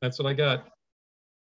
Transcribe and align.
That's 0.00 0.18
what 0.18 0.28
I 0.28 0.34
got. 0.34 0.68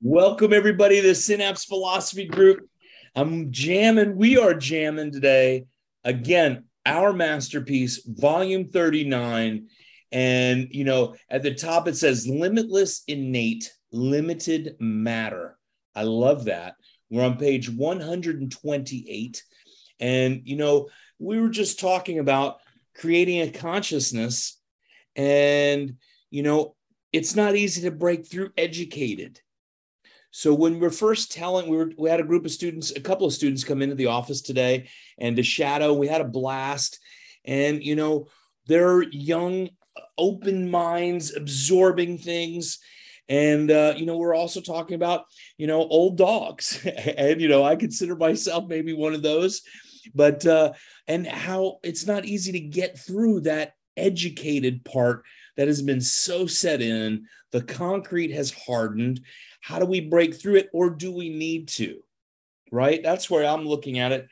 Welcome, 0.02 0.54
everybody, 0.54 1.02
to 1.02 1.08
the 1.08 1.16
Synapse 1.16 1.66
Philosophy 1.66 2.26
Group. 2.26 2.70
I'm 3.16 3.52
jamming. 3.52 4.18
We 4.18 4.38
are 4.38 4.54
jamming 4.54 5.12
today. 5.12 5.66
Again, 6.04 6.66
our 6.86 7.14
masterpiece, 7.14 8.04
volume 8.06 8.68
39. 8.68 9.68
And, 10.12 10.68
you 10.72 10.84
know, 10.84 11.16
at 11.30 11.44
the 11.44 11.54
top 11.54 11.88
it 11.88 11.98
says 11.98 12.28
limitless, 12.28 13.04
innate, 13.08 13.72
limited 13.92 14.76
matter. 14.80 15.58
I 15.96 16.04
love 16.04 16.46
that. 16.46 16.76
We're 17.10 17.26
on 17.26 17.38
page 17.38 17.70
128. 17.70 19.44
And, 20.00 20.42
you 20.44 20.58
know, 20.58 20.90
we 21.20 21.40
were 21.40 21.50
just 21.50 21.80
talking 21.80 22.20
about 22.20 22.58
creating 22.96 23.42
a 23.42 23.52
consciousness. 23.52 24.60
And, 25.16 25.96
you 26.30 26.44
know, 26.44 26.75
it's 27.16 27.34
not 27.34 27.56
easy 27.56 27.82
to 27.84 27.92
break 27.92 28.28
through 28.28 28.52
educated. 28.58 29.40
So 30.32 30.54
when 30.54 30.82
we're 30.82 30.90
first 30.90 31.32
telling, 31.32 31.70
we, 31.70 31.78
were, 31.78 31.92
we 31.98 32.10
had 32.10 32.20
a 32.20 32.26
group 32.26 32.44
of 32.44 32.52
students, 32.52 32.92
a 32.92 33.00
couple 33.00 33.26
of 33.26 33.32
students 33.32 33.64
come 33.64 33.82
into 33.82 33.96
the 33.96 34.08
office 34.08 34.42
today 34.42 34.90
and 35.18 35.38
to 35.38 35.44
shadow, 35.44 35.94
we 35.94 36.10
had 36.10 36.20
a 36.20 36.26
blast. 36.26 37.00
And, 37.46 37.82
you 37.82 37.96
know, 37.96 38.28
they're 38.68 39.04
young, 39.04 39.70
open 40.18 40.70
minds, 40.70 41.34
absorbing 41.34 42.18
things. 42.18 42.80
And, 43.30 43.72
uh, 43.72 43.94
you 43.96 44.06
know, 44.06 44.18
we're 44.18 44.36
also 44.36 44.60
talking 44.60 44.96
about, 44.96 45.24
you 45.58 45.68
know, 45.68 45.88
old 45.88 46.18
dogs. 46.18 46.86
and, 47.18 47.40
you 47.40 47.48
know, 47.48 47.64
I 47.64 47.78
consider 47.78 48.18
myself 48.18 48.66
maybe 48.68 48.92
one 48.92 49.14
of 49.14 49.22
those, 49.22 49.62
but, 50.14 50.46
uh, 50.46 50.74
and 51.08 51.26
how 51.26 51.78
it's 51.82 52.06
not 52.06 52.26
easy 52.26 52.52
to 52.52 52.60
get 52.60 53.00
through 53.00 53.40
that 53.42 53.72
educated 53.96 54.84
part 54.84 55.24
that 55.56 55.68
has 55.68 55.82
been 55.82 56.02
so 56.02 56.46
set 56.46 56.82
in. 56.82 57.26
The 57.52 57.62
concrete 57.62 58.32
has 58.32 58.52
hardened. 58.52 59.22
How 59.62 59.80
do 59.80 59.86
we 59.86 60.02
break 60.02 60.36
through 60.36 60.56
it, 60.56 60.70
or 60.74 60.90
do 60.90 61.12
we 61.12 61.30
need 61.30 61.68
to? 61.70 62.02
Right? 62.72 63.02
That's 63.02 63.30
where 63.30 63.46
I'm 63.46 63.66
looking 63.66 64.00
at 64.00 64.12
it. 64.12 64.28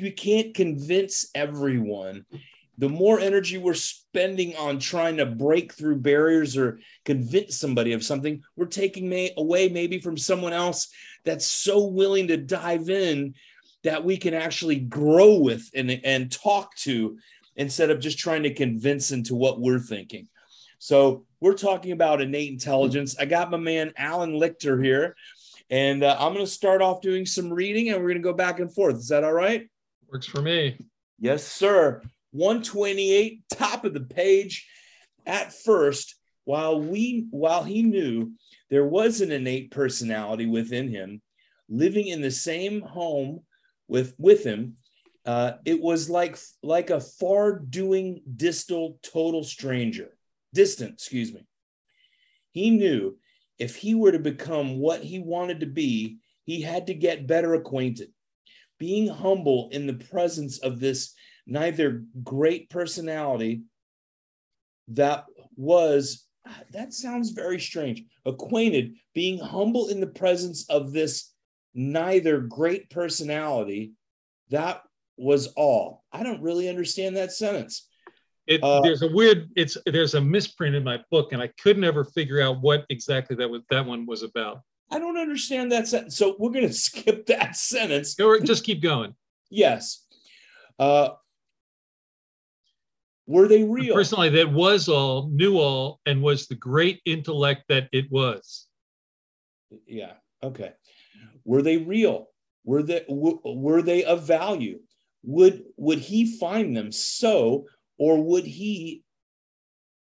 We 0.00 0.10
can't 0.10 0.54
convince 0.54 1.30
everyone. 1.34 2.24
The 2.78 2.88
more 2.88 3.20
energy 3.20 3.58
we're 3.58 3.74
spending 3.74 4.56
on 4.56 4.78
trying 4.78 5.18
to 5.18 5.26
break 5.26 5.74
through 5.74 5.96
barriers 5.96 6.56
or 6.56 6.80
convince 7.04 7.56
somebody 7.56 7.92
of 7.92 8.02
something, 8.02 8.42
we're 8.56 8.66
taking 8.66 9.08
may- 9.08 9.34
away 9.36 9.68
maybe 9.68 10.00
from 10.00 10.16
someone 10.16 10.52
else 10.52 10.88
that's 11.24 11.46
so 11.46 11.86
willing 11.86 12.28
to 12.28 12.36
dive 12.38 12.88
in 12.88 13.34
that 13.84 14.04
we 14.04 14.16
can 14.16 14.34
actually 14.34 14.80
grow 14.80 15.38
with 15.38 15.70
and, 15.74 15.90
and 15.90 16.32
talk 16.32 16.74
to 16.76 17.18
instead 17.56 17.90
of 17.90 18.00
just 18.00 18.18
trying 18.18 18.42
to 18.44 18.54
convince 18.54 19.12
into 19.12 19.34
what 19.34 19.60
we're 19.60 19.78
thinking. 19.78 20.28
So 20.82 21.26
we're 21.38 21.54
talking 21.54 21.92
about 21.92 22.20
innate 22.20 22.50
intelligence. 22.50 23.14
I 23.16 23.24
got 23.24 23.52
my 23.52 23.56
man 23.56 23.92
Alan 23.96 24.32
Lichter 24.32 24.84
here, 24.84 25.14
and 25.70 26.02
uh, 26.02 26.16
I'm 26.18 26.34
going 26.34 26.44
to 26.44 26.50
start 26.50 26.82
off 26.82 27.00
doing 27.00 27.24
some 27.24 27.52
reading, 27.52 27.90
and 27.90 27.98
we're 27.98 28.08
going 28.08 28.16
to 28.16 28.28
go 28.28 28.32
back 28.32 28.58
and 28.58 28.74
forth. 28.74 28.96
Is 28.96 29.06
that 29.06 29.22
all 29.22 29.32
right? 29.32 29.70
Works 30.10 30.26
for 30.26 30.42
me. 30.42 30.84
Yes, 31.20 31.46
sir. 31.46 32.02
128, 32.32 33.44
top 33.48 33.84
of 33.84 33.94
the 33.94 34.00
page. 34.00 34.68
At 35.24 35.52
first, 35.52 36.16
while 36.46 36.80
we 36.80 37.28
while 37.30 37.62
he 37.62 37.84
knew 37.84 38.32
there 38.68 38.84
was 38.84 39.20
an 39.20 39.30
innate 39.30 39.70
personality 39.70 40.46
within 40.46 40.88
him, 40.88 41.22
living 41.68 42.08
in 42.08 42.22
the 42.22 42.32
same 42.32 42.80
home 42.80 43.44
with 43.86 44.16
with 44.18 44.42
him, 44.42 44.78
uh, 45.26 45.52
it 45.64 45.80
was 45.80 46.10
like 46.10 46.36
like 46.60 46.90
a 46.90 46.98
far 46.98 47.56
doing 47.56 48.20
distal 48.34 48.98
total 49.04 49.44
stranger 49.44 50.10
distant, 50.54 50.94
excuse 50.94 51.32
me. 51.32 51.46
He 52.52 52.70
knew 52.70 53.18
if 53.58 53.76
he 53.76 53.94
were 53.94 54.12
to 54.12 54.18
become 54.18 54.78
what 54.78 55.02
he 55.02 55.18
wanted 55.18 55.60
to 55.60 55.66
be, 55.66 56.18
he 56.44 56.60
had 56.60 56.86
to 56.88 56.94
get 56.94 57.26
better 57.26 57.54
acquainted. 57.54 58.08
Being 58.78 59.06
humble 59.08 59.68
in 59.72 59.86
the 59.86 59.94
presence 59.94 60.58
of 60.58 60.80
this 60.80 61.14
neither 61.46 62.04
great 62.22 62.70
personality 62.70 63.62
that 64.88 65.24
was, 65.56 66.26
that 66.72 66.92
sounds 66.92 67.30
very 67.30 67.60
strange, 67.60 68.02
acquainted, 68.26 68.94
being 69.14 69.38
humble 69.38 69.88
in 69.88 70.00
the 70.00 70.06
presence 70.06 70.68
of 70.68 70.92
this 70.92 71.32
neither 71.74 72.40
great 72.40 72.90
personality, 72.90 73.92
that 74.50 74.82
was 75.16 75.46
all. 75.48 76.04
I 76.12 76.22
don't 76.22 76.42
really 76.42 76.68
understand 76.68 77.16
that 77.16 77.32
sentence. 77.32 77.88
It, 78.46 78.62
uh, 78.62 78.80
there's 78.80 79.02
a 79.02 79.08
weird 79.08 79.50
it's 79.54 79.76
there's 79.86 80.14
a 80.14 80.20
misprint 80.20 80.74
in 80.74 80.82
my 80.82 81.00
book 81.12 81.32
and 81.32 81.40
i 81.40 81.46
could 81.62 81.78
never 81.78 82.04
figure 82.04 82.40
out 82.40 82.60
what 82.60 82.84
exactly 82.88 83.36
that 83.36 83.48
was 83.48 83.62
that 83.70 83.86
one 83.86 84.04
was 84.04 84.22
about. 84.22 84.62
I 84.90 84.98
don't 84.98 85.16
understand 85.16 85.70
that 85.72 85.86
sentence 85.86 86.16
so 86.16 86.36
we're 86.38 86.50
going 86.50 86.66
to 86.68 86.72
skip 86.72 87.26
that 87.26 87.56
sentence. 87.56 88.14
Go, 88.14 88.38
just 88.40 88.64
keep 88.64 88.82
going. 88.82 89.14
Yes. 89.50 90.06
Uh 90.78 91.10
were 93.26 93.46
they 93.46 93.62
real? 93.62 93.94
personally 93.94 94.30
that 94.30 94.52
was 94.52 94.88
all 94.88 95.28
knew 95.28 95.58
all 95.58 96.00
and 96.06 96.20
was 96.20 96.48
the 96.48 96.56
great 96.56 97.00
intellect 97.04 97.62
that 97.68 97.88
it 97.92 98.10
was. 98.10 98.66
Yeah 99.86 100.14
okay. 100.42 100.72
Were 101.44 101.62
they 101.62 101.76
real? 101.76 102.28
Were 102.64 102.82
they 102.82 103.04
were 103.08 103.82
they 103.82 104.04
of 104.04 104.26
value? 104.26 104.80
Would 105.24 105.64
would 105.76 105.98
he 105.98 106.38
find 106.38 106.76
them 106.76 106.92
so 106.92 107.66
or 107.98 108.22
would 108.22 108.44
he 108.44 109.02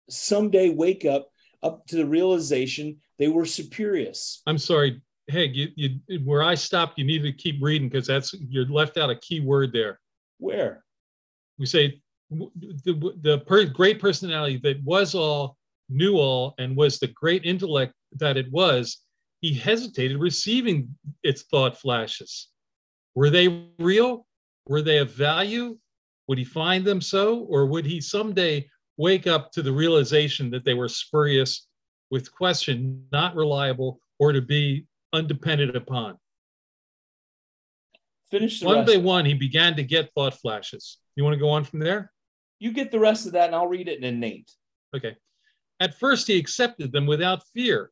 someday 0.09 0.69
wake 0.69 1.05
up 1.05 1.29
up 1.63 1.85
to 1.87 1.95
the 1.95 2.05
realization 2.05 2.97
they 3.19 3.27
were 3.27 3.45
superiors? 3.45 4.41
I'm 4.45 4.57
sorry, 4.57 5.01
Hey, 5.29 5.47
you, 5.47 5.67
you, 5.75 6.19
where 6.23 6.41
I 6.41 6.55
stopped, 6.55 6.97
you 6.97 7.03
need 7.03 7.21
to 7.23 7.33
keep 7.33 7.61
reading 7.61 7.89
because 7.89 8.07
that's 8.07 8.33
you're 8.33 8.65
left 8.65 8.97
out 8.97 9.09
a 9.09 9.15
key 9.15 9.41
word 9.41 9.73
there. 9.73 9.99
Where? 10.37 10.85
We 11.57 11.65
say 11.65 12.01
the, 12.29 13.13
the 13.21 13.39
per, 13.39 13.65
great 13.65 13.99
personality 13.99 14.57
that 14.63 14.81
was 14.83 15.15
all, 15.15 15.57
knew 15.89 16.15
all, 16.15 16.55
and 16.59 16.77
was 16.77 16.99
the 16.99 17.07
great 17.07 17.43
intellect 17.43 17.93
that 18.13 18.37
it 18.37 18.49
was, 18.51 18.99
he 19.41 19.53
hesitated 19.53 20.17
receiving 20.17 20.95
its 21.23 21.43
thought 21.43 21.77
flashes. 21.77 22.47
Were 23.13 23.29
they 23.29 23.67
real? 23.79 24.25
Were 24.67 24.81
they 24.81 24.99
of 24.99 25.11
value? 25.11 25.77
Would 26.27 26.37
he 26.37 26.43
find 26.43 26.83
them 26.83 27.01
so, 27.01 27.39
or 27.43 27.65
would 27.67 27.85
he 27.85 28.01
someday 28.01 28.69
wake 28.97 29.27
up 29.27 29.51
to 29.53 29.61
the 29.61 29.71
realization 29.71 30.49
that 30.51 30.65
they 30.65 30.73
were 30.73 30.89
spurious, 30.89 31.67
with 32.09 32.31
question, 32.31 33.05
not 33.11 33.35
reliable, 33.35 33.99
or 34.19 34.31
to 34.33 34.41
be 34.41 34.85
undependent 35.13 35.75
upon? 35.75 36.17
Finish 38.29 38.61
one 38.61 38.85
by 38.85 38.97
one, 38.97 39.25
he 39.25 39.33
began 39.33 39.75
to 39.77 39.83
get 39.83 40.11
thought 40.13 40.33
flashes. 40.33 40.97
You 41.15 41.23
want 41.23 41.33
to 41.33 41.39
go 41.39 41.49
on 41.49 41.63
from 41.63 41.79
there? 41.79 42.11
You 42.59 42.73
get 42.73 42.91
the 42.91 42.99
rest 42.99 43.25
of 43.25 43.31
that, 43.33 43.47
and 43.47 43.55
I'll 43.55 43.67
read 43.67 43.87
it 43.87 43.99
in 43.99 44.03
innate. 44.03 44.51
Okay. 44.95 45.15
At 45.79 45.97
first, 45.97 46.27
he 46.27 46.37
accepted 46.37 46.91
them 46.91 47.05
without 47.05 47.47
fear, 47.53 47.91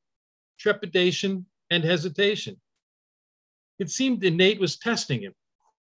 trepidation, 0.59 1.45
and 1.69 1.83
hesitation. 1.83 2.59
It 3.79 3.89
seemed 3.89 4.23
innate 4.23 4.59
was 4.59 4.77
testing 4.77 5.21
him, 5.21 5.33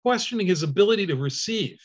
questioning 0.02 0.46
his 0.46 0.62
ability 0.62 1.06
to 1.08 1.16
receive 1.16 1.78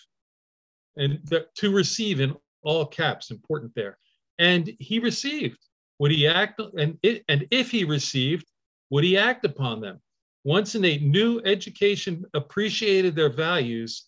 and 0.98 1.20
to 1.56 1.74
receive 1.74 2.20
in 2.20 2.36
all 2.64 2.86
caps, 2.86 3.32
important 3.32 3.74
there. 3.76 3.98
And 4.40 4.76
he 4.80 5.00
received. 5.00 5.60
Would 6.00 6.12
he 6.12 6.28
act 6.28 6.60
and 6.78 6.98
it, 7.04 7.24
and 7.30 7.48
if 7.52 7.72
he 7.72 7.84
received, 7.84 8.46
would 8.90 9.04
he 9.04 9.18
act 9.18 9.46
upon 9.46 9.82
them? 9.82 10.02
Once 10.44 10.76
innate 10.76 11.02
knew 11.02 11.42
education 11.46 12.24
appreciated 12.34 13.16
their 13.16 13.30
values, 13.30 14.06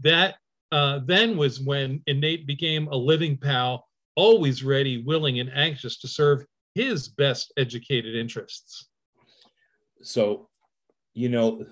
that 0.00 0.36
uh, 0.70 1.00
then 1.04 1.36
was 1.36 1.60
when 1.60 2.02
innate 2.06 2.46
became 2.46 2.86
a 2.88 2.96
living 2.96 3.36
pal, 3.36 3.86
always 4.14 4.62
ready, 4.62 5.02
willing, 5.02 5.40
and 5.40 5.50
anxious 5.54 5.98
to 5.98 6.08
serve 6.08 6.44
his 6.74 7.08
best 7.08 7.52
educated 7.56 8.14
interests. 8.14 8.88
So, 10.02 10.48
you 11.14 11.28
know, 11.28 11.64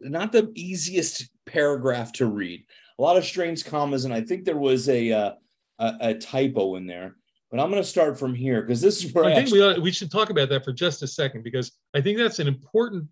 not 0.00 0.32
the 0.32 0.50
easiest 0.54 1.28
paragraph 1.46 2.12
to 2.14 2.26
read 2.26 2.64
a 2.98 3.02
lot 3.02 3.16
of 3.16 3.24
strange 3.24 3.64
commas, 3.64 4.04
and 4.04 4.12
I 4.12 4.20
think 4.20 4.44
there 4.44 4.56
was 4.56 4.88
a 4.88 5.12
uh, 5.12 5.32
a, 5.78 5.96
a, 6.00 6.14
typo 6.14 6.74
in 6.76 6.86
there. 6.86 7.16
But 7.50 7.60
I'm 7.60 7.70
going 7.70 7.82
to 7.82 7.88
start 7.88 8.18
from 8.18 8.34
here 8.34 8.60
because 8.60 8.80
this 8.80 9.02
is 9.02 9.12
where 9.14 9.24
I, 9.24 9.32
I 9.32 9.34
think 9.36 9.50
we 9.50 9.62
ought, 9.62 9.80
we 9.80 9.92
should 9.92 10.10
talk 10.10 10.30
about 10.30 10.48
that 10.50 10.64
for 10.64 10.72
just 10.72 11.02
a 11.02 11.06
second 11.06 11.44
because 11.44 11.72
I 11.94 12.00
think 12.00 12.18
that's 12.18 12.40
an 12.40 12.48
important 12.48 13.06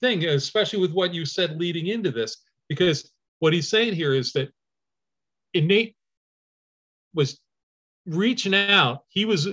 thing, 0.00 0.24
especially 0.24 0.80
with 0.80 0.92
what 0.92 1.12
you 1.12 1.26
said 1.26 1.58
leading 1.58 1.88
into 1.88 2.10
this. 2.10 2.38
Because 2.68 3.10
what 3.40 3.52
he's 3.52 3.68
saying 3.68 3.94
here 3.94 4.14
is 4.14 4.32
that 4.32 4.50
innate 5.52 5.94
was 7.12 7.38
reaching 8.06 8.54
out. 8.54 9.00
He 9.08 9.24
was, 9.24 9.48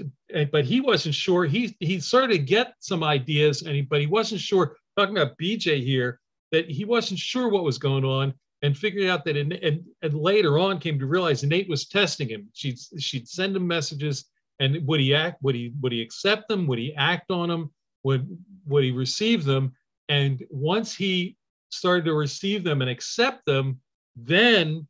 but 0.52 0.64
he 0.64 0.80
wasn't 0.80 1.16
sure. 1.16 1.46
He 1.46 1.76
he 1.80 2.00
started 2.00 2.34
to 2.34 2.40
get 2.40 2.76
some 2.80 3.04
ideas, 3.04 3.64
and 3.64 3.76
he, 3.76 3.82
but 3.82 4.00
he 4.00 4.08
wasn't 4.08 4.42
sure. 4.42 4.78
Talking 4.98 5.18
about 5.18 5.38
BJ 5.38 5.84
here, 5.84 6.20
that 6.52 6.70
he 6.70 6.86
wasn't 6.86 7.20
sure 7.20 7.50
what 7.50 7.64
was 7.64 7.78
going 7.78 8.06
on, 8.06 8.34
and 8.62 8.78
figured 8.78 9.10
out 9.10 9.24
that 9.26 9.38
in, 9.38 9.54
and, 9.54 9.84
and 10.02 10.14
later 10.14 10.60
on 10.60 10.80
came 10.80 11.00
to 11.00 11.06
realize 11.06 11.44
Innate 11.44 11.70
was 11.70 11.88
testing 11.88 12.30
him. 12.30 12.50
She'd 12.54 12.78
she'd 13.00 13.28
send 13.28 13.56
him 13.56 13.66
messages 13.66 14.26
and 14.60 14.86
would 14.86 15.00
he 15.00 15.16
act? 15.16 15.42
Would 15.42 15.56
he 15.56 15.74
would 15.82 15.92
he 15.92 16.02
accept 16.02 16.50
them? 16.50 16.68
Would 16.68 16.80
he 16.80 16.94
act 16.96 17.32
on 17.32 17.50
them? 17.50 17.72
Would 18.04 18.28
would 18.66 18.84
he 18.84 18.92
receive 18.92 19.46
them? 19.46 19.74
And 20.10 20.44
once 20.50 20.94
he 20.96 21.38
started 21.70 22.06
to 22.06 22.14
receive 22.14 22.64
them 22.64 22.82
and 22.82 22.90
accept 22.90 23.46
them, 23.46 23.80
then 24.16 24.88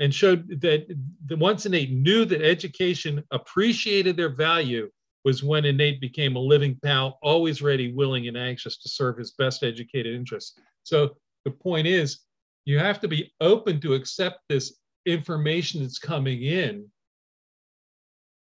and 0.00 0.14
showed 0.14 0.60
that 0.60 0.86
the 1.26 1.36
once 1.36 1.66
innate 1.66 1.92
knew 1.92 2.24
that 2.24 2.42
education 2.42 3.22
appreciated 3.32 4.16
their 4.16 4.28
value 4.28 4.90
was 5.24 5.42
when 5.42 5.64
innate 5.64 6.00
became 6.00 6.36
a 6.36 6.40
living 6.40 6.78
pal, 6.82 7.18
always 7.22 7.60
ready, 7.60 7.92
willing, 7.92 8.28
and 8.28 8.36
anxious 8.36 8.78
to 8.78 8.88
serve 8.88 9.18
his 9.18 9.32
best 9.32 9.64
educated 9.64 10.14
interests. 10.14 10.58
So 10.84 11.16
the 11.44 11.50
point 11.50 11.86
is, 11.86 12.20
you 12.64 12.78
have 12.78 13.00
to 13.00 13.08
be 13.08 13.32
open 13.40 13.80
to 13.80 13.94
accept 13.94 14.40
this 14.48 14.78
information 15.06 15.82
that's 15.82 15.98
coming 15.98 16.42
in 16.42 16.86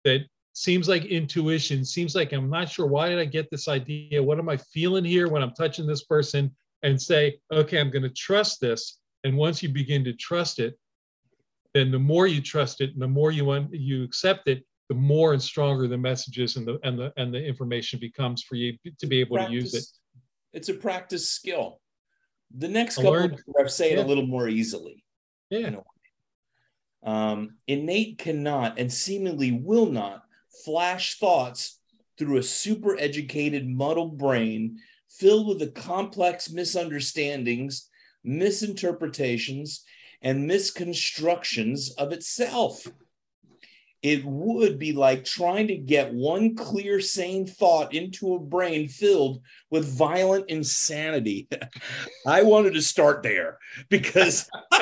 that 0.05 0.27
seems 0.53 0.89
like 0.89 1.05
intuition, 1.07 1.85
seems 1.85 2.15
like 2.15 2.33
I'm 2.33 2.51
not 2.51 2.69
sure 2.69 2.87
why 2.87 3.09
did 3.09 3.19
I 3.19 3.25
get 3.25 3.51
this 3.51 3.69
idea? 3.69 4.23
What 4.23 4.39
am 4.39 4.49
I 4.49 4.57
feeling 4.57 5.05
here 5.05 5.29
when 5.29 5.43
I'm 5.43 5.55
touching 5.55 5.87
this 5.87 6.05
person? 6.05 6.55
And 6.83 7.01
say, 7.01 7.39
okay, 7.53 7.79
I'm 7.79 7.91
going 7.91 8.03
to 8.03 8.11
trust 8.11 8.61
this. 8.61 8.99
And 9.23 9.37
once 9.37 9.63
you 9.63 9.69
begin 9.69 10.03
to 10.05 10.13
trust 10.13 10.59
it, 10.59 10.77
then 11.75 11.91
the 11.91 11.99
more 11.99 12.27
you 12.27 12.43
trust 12.43 12.81
it, 12.81 12.93
and 12.93 13.01
the 13.01 13.09
more 13.09 13.31
you 13.31 13.45
want 13.45 13.73
you 13.73 14.03
accept 14.03 14.49
it, 14.49 14.65
the 14.89 14.95
more 14.95 15.33
and 15.33 15.41
stronger 15.41 15.87
the 15.87 15.97
messages 15.97 16.57
and 16.57 16.67
the 16.67 16.79
and 16.83 16.99
the 16.99 17.13
and 17.17 17.33
the 17.33 17.43
information 17.43 17.99
becomes 18.01 18.43
for 18.43 18.57
you 18.57 18.77
to 18.99 19.07
be 19.07 19.21
able 19.21 19.37
practice, 19.37 19.53
to 19.53 19.55
use 19.55 19.75
it. 19.75 19.85
It's 20.53 20.69
a 20.69 20.75
practice 20.75 21.31
skill. 21.31 21.81
The 22.57 22.69
next 22.69 22.97
couple 22.97 23.13
learned, 23.13 23.43
of 23.59 23.71
say 23.71 23.93
it 23.93 23.99
yeah. 23.99 24.05
a 24.05 24.07
little 24.07 24.27
more 24.27 24.49
easily. 24.49 25.05
Yeah. 25.51 25.77
Um, 27.03 27.57
innate 27.67 28.19
cannot 28.19 28.79
and 28.79 28.93
seemingly 28.93 29.53
will 29.53 29.87
not 29.87 30.23
flash 30.65 31.19
thoughts 31.19 31.79
through 32.19 32.39
a 32.39 32.43
super 32.43 32.99
educated, 32.99 33.69
muddled 33.69 34.19
brain 34.19 34.79
filled 35.09 35.49
with 35.49 35.59
the 35.59 35.69
complex 35.69 36.51
misunderstandings, 36.51 37.89
misinterpretations, 38.25 39.85
and 40.23 40.47
misconstructions 40.47 41.93
of 41.95 42.13
itself. 42.13 42.87
It 44.03 44.25
would 44.25 44.81
be 44.81 44.93
like 44.93 45.25
trying 45.25 45.69
to 45.69 45.77
get 45.77 46.13
one 46.13 46.57
clear, 46.57 47.01
sane 47.01 47.47
thought 47.47 47.95
into 47.95 48.35
a 48.35 48.41
brain 48.41 48.89
filled 48.89 49.43
with 49.71 49.97
violent 49.97 50.51
insanity. 50.51 51.49
I 52.27 52.43
wanted 52.43 52.75
to 52.75 52.83
start 52.83 53.23
there 53.23 53.59
because 53.89 54.51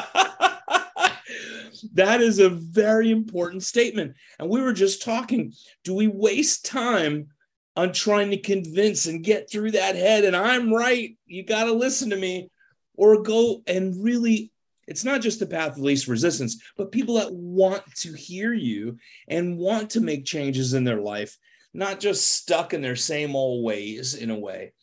that 1.95 2.21
is 2.21 2.39
a 2.39 2.49
very 2.49 3.11
important 3.11 3.63
statement. 3.63 4.15
And 4.39 4.49
we 4.49 4.63
were 4.63 4.73
just 4.73 5.03
talking 5.03 5.53
do 5.85 5.95
we 5.95 6.07
waste 6.07 6.65
time 6.65 7.29
on 7.77 7.93
trying 7.93 8.31
to 8.31 8.39
convince 8.39 9.07
and 9.07 9.23
get 9.23 9.51
through 9.51 9.73
that 9.73 9.97
head? 9.97 10.25
And 10.25 10.35
I'm 10.35 10.73
right, 10.73 11.17
you 11.27 11.45
got 11.45 11.65
to 11.65 11.73
listen 11.73 12.11
to 12.11 12.17
me, 12.17 12.51
or 12.95 13.23
go 13.23 13.63
and 13.67 14.03
really. 14.03 14.51
It's 14.91 15.05
not 15.05 15.23
just 15.23 15.41
the 15.41 15.47
path 15.47 15.73
of 15.73 15.79
least 15.79 16.09
resistance, 16.09 16.63
but 16.77 16.93
people 16.93 17.15
that 17.15 17.33
want 17.33 17.83
to 17.99 18.13
hear 18.13 18.53
you 18.53 18.99
and 19.29 19.57
want 19.57 19.91
to 19.91 20.01
make 20.01 20.27
changes 20.27 20.75
in 20.75 20.85
their 20.85 21.01
life, 21.01 21.39
not 21.73 22.01
just 22.01 22.37
stuck 22.37 22.75
in 22.75 22.83
their 22.83 22.97
same 22.97 23.35
old 23.35 23.65
ways 23.65 24.15
in 24.15 24.31
a 24.31 24.39
way. 24.39 24.75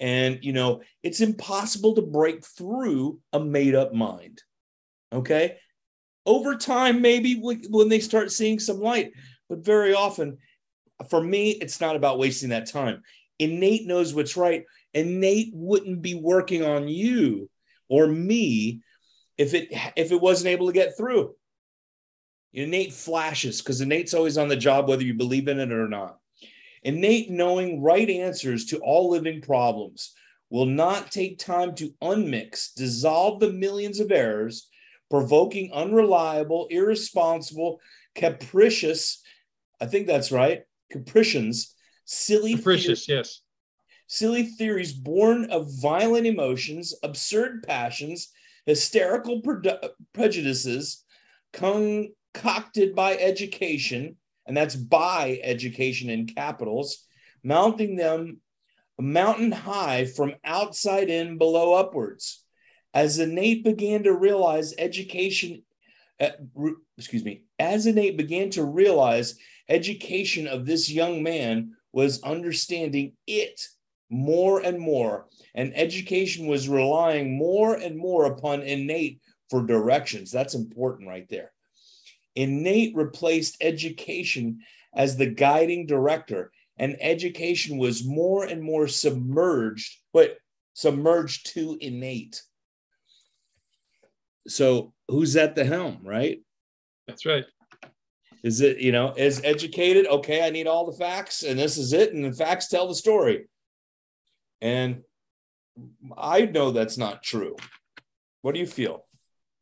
And, 0.00 0.38
you 0.42 0.54
know, 0.54 0.80
it's 1.02 1.20
impossible 1.20 1.94
to 1.96 2.02
break 2.02 2.46
through 2.46 3.20
a 3.34 3.40
made 3.40 3.74
up 3.74 3.92
mind. 3.92 4.42
Okay 5.12 5.58
over 6.26 6.56
time, 6.56 7.00
maybe 7.00 7.40
when 7.40 7.88
they 7.88 8.00
start 8.00 8.32
seeing 8.32 8.58
some 8.58 8.80
light, 8.80 9.12
but 9.48 9.64
very 9.64 9.94
often, 9.94 10.38
for 11.08 11.22
me, 11.22 11.50
it's 11.52 11.80
not 11.80 11.96
about 11.96 12.18
wasting 12.18 12.50
that 12.50 12.70
time. 12.70 13.02
Innate 13.38 13.86
knows 13.86 14.12
what's 14.12 14.36
right. 14.36 14.64
innate 14.92 15.50
wouldn't 15.52 16.02
be 16.02 16.14
working 16.14 16.64
on 16.64 16.88
you 16.88 17.48
or 17.88 18.08
me 18.08 18.80
if 19.38 19.54
it 19.54 19.68
if 19.96 20.12
it 20.12 20.20
wasn't 20.20 20.48
able 20.48 20.66
to 20.66 20.72
get 20.72 20.96
through. 20.96 21.34
Innate 22.52 22.92
flashes 22.92 23.60
because 23.60 23.80
innate's 23.80 24.14
always 24.14 24.38
on 24.38 24.48
the 24.48 24.56
job, 24.56 24.88
whether 24.88 25.02
you 25.02 25.14
believe 25.14 25.48
in 25.48 25.60
it 25.60 25.72
or 25.72 25.88
not. 25.88 26.18
Innate 26.82 27.30
knowing 27.30 27.82
right 27.82 28.08
answers 28.08 28.66
to 28.66 28.78
all 28.78 29.10
living 29.10 29.42
problems 29.42 30.14
will 30.48 30.66
not 30.66 31.10
take 31.10 31.38
time 31.38 31.74
to 31.74 31.92
unmix, 32.02 32.72
dissolve 32.74 33.40
the 33.40 33.52
millions 33.52 34.00
of 34.00 34.12
errors 34.12 34.68
provoking, 35.10 35.72
unreliable, 35.72 36.66
irresponsible, 36.70 37.80
capricious. 38.14 39.22
I 39.80 39.86
think 39.86 40.06
that's 40.06 40.32
right. 40.32 40.62
Capricians, 40.90 41.74
silly, 42.04 42.54
capricious, 42.54 43.06
theories, 43.06 43.08
yes, 43.08 43.40
silly 44.06 44.44
theories 44.44 44.92
born 44.92 45.50
of 45.50 45.70
violent 45.80 46.26
emotions, 46.26 46.94
absurd 47.02 47.64
passions, 47.64 48.32
hysterical 48.66 49.40
prejudices, 50.12 51.04
concocted 51.52 52.94
by 52.94 53.16
education, 53.16 54.16
and 54.46 54.56
that's 54.56 54.76
by 54.76 55.40
education 55.42 56.10
in 56.10 56.26
capitals, 56.26 57.06
mounting 57.42 57.96
them 57.96 58.40
mountain 58.98 59.52
high 59.52 60.04
from 60.04 60.34
outside 60.44 61.08
in, 61.08 61.38
below 61.38 61.74
upwards. 61.74 62.44
As 62.92 63.18
Innate 63.18 63.62
began 63.62 64.02
to 64.04 64.12
realize 64.12 64.74
education, 64.78 65.62
uh, 66.18 66.30
re, 66.54 66.72
excuse 66.96 67.24
me, 67.24 67.42
as 67.58 67.86
Innate 67.86 68.16
began 68.16 68.50
to 68.50 68.64
realize 68.64 69.36
education 69.68 70.46
of 70.46 70.64
this 70.64 70.90
young 70.90 71.22
man 71.22 71.72
was 71.92 72.22
understanding 72.22 73.12
it 73.26 73.60
more 74.10 74.60
and 74.60 74.78
more, 74.78 75.26
and 75.54 75.72
education 75.76 76.46
was 76.46 76.68
relying 76.68 77.36
more 77.36 77.74
and 77.74 77.96
more 77.96 78.26
upon 78.26 78.62
innate 78.62 79.20
for 79.50 79.66
directions. 79.66 80.30
That's 80.30 80.54
important 80.54 81.08
right 81.08 81.28
there. 81.28 81.52
Innate 82.34 82.94
replaced 82.94 83.56
education 83.60 84.60
as 84.94 85.16
the 85.16 85.26
guiding 85.26 85.86
director, 85.86 86.52
and 86.78 86.96
education 87.00 87.78
was 87.78 88.04
more 88.04 88.44
and 88.44 88.62
more 88.62 88.86
submerged, 88.86 89.98
but 90.12 90.36
submerged 90.74 91.54
to 91.54 91.78
innate. 91.80 92.42
So 94.46 94.92
who's 95.08 95.36
at 95.36 95.54
the 95.54 95.64
helm, 95.64 96.00
right? 96.04 96.42
That's 97.08 97.26
right. 97.26 97.44
Is 98.44 98.60
it, 98.60 98.78
you 98.78 98.92
know, 98.92 99.12
is 99.16 99.40
educated? 99.42 100.06
Okay, 100.06 100.46
I 100.46 100.50
need 100.50 100.66
all 100.66 100.90
the 100.90 100.96
facts, 100.96 101.42
and 101.42 101.58
this 101.58 101.78
is 101.78 101.92
it. 101.92 102.12
And 102.12 102.24
the 102.24 102.32
facts 102.32 102.68
tell 102.68 102.86
the 102.86 102.94
story. 102.94 103.46
And 104.60 105.02
I 106.16 106.46
know 106.46 106.70
that's 106.70 106.98
not 106.98 107.22
true. 107.22 107.56
What 108.42 108.54
do 108.54 108.60
you 108.60 108.66
feel? 108.66 109.04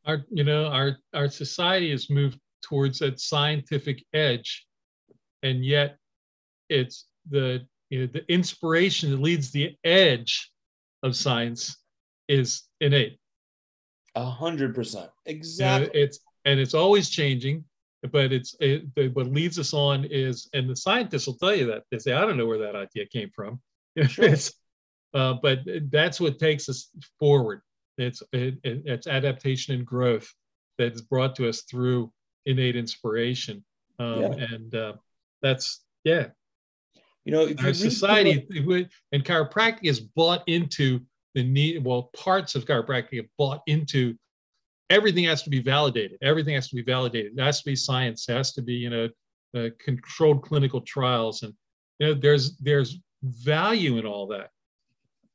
Our, 0.06 0.24
you 0.30 0.44
know, 0.44 0.66
our 0.66 0.98
our 1.14 1.28
society 1.28 1.90
has 1.90 2.10
moved 2.10 2.38
towards 2.62 2.98
that 2.98 3.20
scientific 3.20 4.04
edge, 4.12 4.66
and 5.42 5.64
yet 5.64 5.96
it's 6.68 7.06
the 7.30 7.66
you 7.90 8.00
know, 8.00 8.06
the 8.12 8.24
inspiration 8.32 9.10
that 9.10 9.20
leads 9.20 9.50
the 9.50 9.76
edge 9.84 10.50
of 11.02 11.16
science 11.16 11.78
is 12.28 12.62
innate. 12.80 13.18
A 14.14 14.24
hundred 14.24 14.74
percent. 14.74 15.10
Exactly. 15.26 15.86
And 15.86 15.94
it's 15.94 16.20
and 16.44 16.60
it's 16.60 16.74
always 16.74 17.08
changing, 17.08 17.64
but 18.12 18.32
it's 18.32 18.54
it, 18.60 18.84
what 19.14 19.26
leads 19.26 19.58
us 19.58 19.72
on 19.72 20.04
is, 20.04 20.48
and 20.52 20.68
the 20.68 20.76
scientists 20.76 21.26
will 21.26 21.36
tell 21.36 21.54
you 21.54 21.66
that 21.66 21.84
they 21.90 21.98
say, 21.98 22.12
I 22.12 22.20
don't 22.20 22.36
know 22.36 22.46
where 22.46 22.58
that 22.58 22.76
idea 22.76 23.06
came 23.06 23.30
from. 23.34 23.60
Sure. 24.08 24.34
Uh, 25.14 25.34
but 25.42 25.60
that's 25.90 26.20
what 26.20 26.38
takes 26.38 26.68
us 26.68 26.90
forward. 27.18 27.62
It's 27.98 28.22
it, 28.32 28.58
it's 28.64 29.06
adaptation 29.06 29.74
and 29.74 29.86
growth 29.86 30.32
that's 30.78 31.00
brought 31.00 31.36
to 31.36 31.48
us 31.48 31.62
through 31.62 32.12
innate 32.46 32.76
inspiration, 32.76 33.64
um, 33.98 34.20
yeah. 34.20 34.28
and 34.50 34.74
uh, 34.74 34.92
that's 35.42 35.84
yeah. 36.02 36.26
You 37.24 37.32
know, 37.32 37.48
our 37.64 37.72
society 37.72 38.46
and 39.12 39.24
chiropractic 39.24 39.78
is 39.84 40.00
bought 40.00 40.42
into 40.46 41.00
the 41.34 41.42
need 41.42 41.84
well 41.84 42.10
parts 42.16 42.54
of 42.54 42.64
chiropractic 42.64 43.16
have 43.16 43.26
bought 43.38 43.62
into 43.66 44.16
everything 44.90 45.24
has 45.24 45.42
to 45.42 45.50
be 45.50 45.60
validated 45.60 46.18
everything 46.22 46.54
has 46.54 46.68
to 46.68 46.76
be 46.76 46.82
validated 46.82 47.36
it 47.36 47.42
has 47.42 47.58
to 47.58 47.64
be 47.64 47.76
science 47.76 48.28
it 48.28 48.34
has 48.34 48.52
to 48.52 48.62
be 48.62 48.74
you 48.74 48.90
know 48.90 49.08
uh, 49.56 49.68
controlled 49.78 50.42
clinical 50.42 50.80
trials 50.80 51.42
and 51.42 51.52
you 51.98 52.06
know 52.06 52.14
there's 52.14 52.56
there's 52.58 52.98
value 53.22 53.98
in 53.98 54.06
all 54.06 54.26
that 54.26 54.50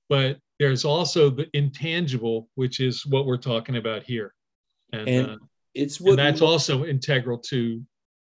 but 0.10 0.38
there's 0.60 0.84
also 0.84 1.30
the 1.30 1.48
intangible 1.54 2.50
which 2.56 2.80
is 2.80 3.06
what 3.06 3.26
we're 3.26 3.38
talking 3.38 3.78
about 3.78 4.04
here 4.04 4.34
and, 4.92 5.08
and 5.08 5.30
uh, 5.30 5.38
it's 5.74 6.02
what 6.02 6.12
and 6.12 6.20
that's 6.20 6.42
also 6.42 6.86
integral 6.86 7.38
to 7.38 7.82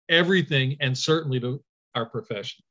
everything 0.10 0.76
and 0.82 0.98
certainly 0.98 1.40
to 1.40 1.64
our 1.96 2.06
profession 2.06 2.64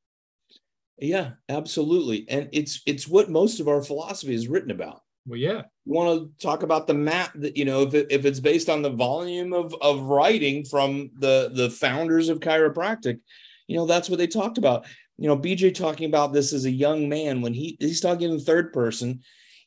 yeah, 0.99 1.31
absolutely. 1.49 2.27
And 2.29 2.49
it's 2.53 2.81
it's 2.87 3.09
what 3.09 3.31
most 3.31 3.61
of 3.61 3.69
our 3.69 3.83
philosophy 3.83 4.35
is 4.35 4.49
written 4.49 4.71
about. 4.71 5.01
Well, 5.27 5.39
yeah. 5.39 5.63
You 5.85 5.93
want 5.93 6.21
to 6.39 6.45
talk 6.45 6.63
about 6.63 6.87
the 6.87 6.95
map 6.95 7.33
that 7.37 7.57
you 7.57 7.65
know 7.65 7.83
if 7.83 7.95
it, 7.95 8.07
if 8.11 8.25
it's 8.25 8.41
based 8.41 8.69
on 8.69 8.83
the 8.83 8.91
volume 8.91 9.53
of 9.53 9.75
of 9.81 10.03
writing 10.03 10.65
from 10.65 11.11
the 11.19 11.51
the 11.53 11.71
founders 11.71 12.29
of 12.29 12.41
chiropractic, 12.41 13.19
you 13.67 13.77
know, 13.77 13.87
that's 13.87 14.09
what 14.09 14.19
they 14.19 14.27
talked 14.27 14.59
about. 14.59 14.87
You 15.17 15.29
know, 15.29 15.37
BJ 15.37 15.75
talking 15.75 16.07
about 16.09 16.33
this 16.33 16.53
as 16.53 16.65
a 16.65 16.71
young 16.71 17.09
man 17.09 17.41
when 17.41 17.55
he 17.55 17.77
he's 17.79 18.01
talking 18.01 18.31
in 18.31 18.41
third 18.41 18.73
person, 18.73 19.21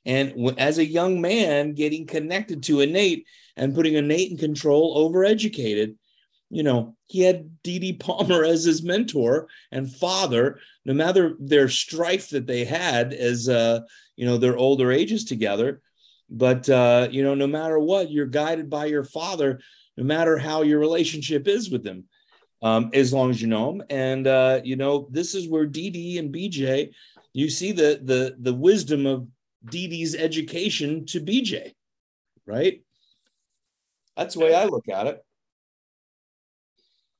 and 0.05 0.53
as 0.57 0.77
a 0.77 0.85
young 0.85 1.21
man 1.21 1.73
getting 1.73 2.05
connected 2.05 2.63
to 2.63 2.81
innate 2.81 3.25
and 3.55 3.73
putting 3.73 3.95
innate 3.95 4.31
in 4.31 4.37
control 4.37 4.97
over 4.97 5.23
educated. 5.23 5.97
You 6.49 6.63
know, 6.63 6.95
he 7.07 7.21
had 7.21 7.61
D.D. 7.61 7.93
Palmer 7.93 8.45
as 8.45 8.63
his 8.63 8.81
mentor 8.81 9.47
and 9.71 9.93
father. 9.93 10.59
No 10.85 10.93
matter 10.93 11.35
their 11.39 11.67
strife 11.67 12.29
that 12.29 12.47
they 12.47 12.63
had 12.63 13.13
as 13.13 13.49
uh, 13.49 13.81
you 14.15 14.25
know 14.25 14.37
their 14.37 14.57
older 14.57 14.91
ages 14.91 15.25
together, 15.25 15.81
but 16.29 16.69
uh, 16.69 17.07
you 17.09 17.23
know, 17.23 17.35
no 17.35 17.47
matter 17.47 17.79
what, 17.79 18.11
you're 18.11 18.25
guided 18.25 18.69
by 18.69 18.85
your 18.85 19.03
father, 19.03 19.59
no 19.95 20.03
matter 20.03 20.37
how 20.37 20.61
your 20.61 20.79
relationship 20.79 21.47
is 21.47 21.69
with 21.69 21.85
him 21.85 22.05
um, 22.61 22.89
as 22.93 23.13
long 23.13 23.29
as 23.29 23.41
you 23.41 23.47
know 23.47 23.71
them. 23.71 23.83
And 23.89 24.27
uh, 24.27 24.61
you 24.63 24.75
know, 24.75 25.07
this 25.11 25.35
is 25.35 25.47
where 25.47 25.67
DD 25.67 26.19
and 26.19 26.33
BJ, 26.33 26.91
you 27.33 27.49
see 27.49 27.71
the 27.71 27.99
the 28.03 28.35
the 28.39 28.53
wisdom 28.53 29.05
of 29.05 29.27
DD's 29.65 30.15
education 30.15 31.05
to 31.07 31.21
BJ, 31.21 31.73
right? 32.45 32.81
That's 34.15 34.33
the 34.33 34.41
way 34.41 34.55
I 34.55 34.65
look 34.65 34.89
at 34.89 35.07
it. 35.07 35.23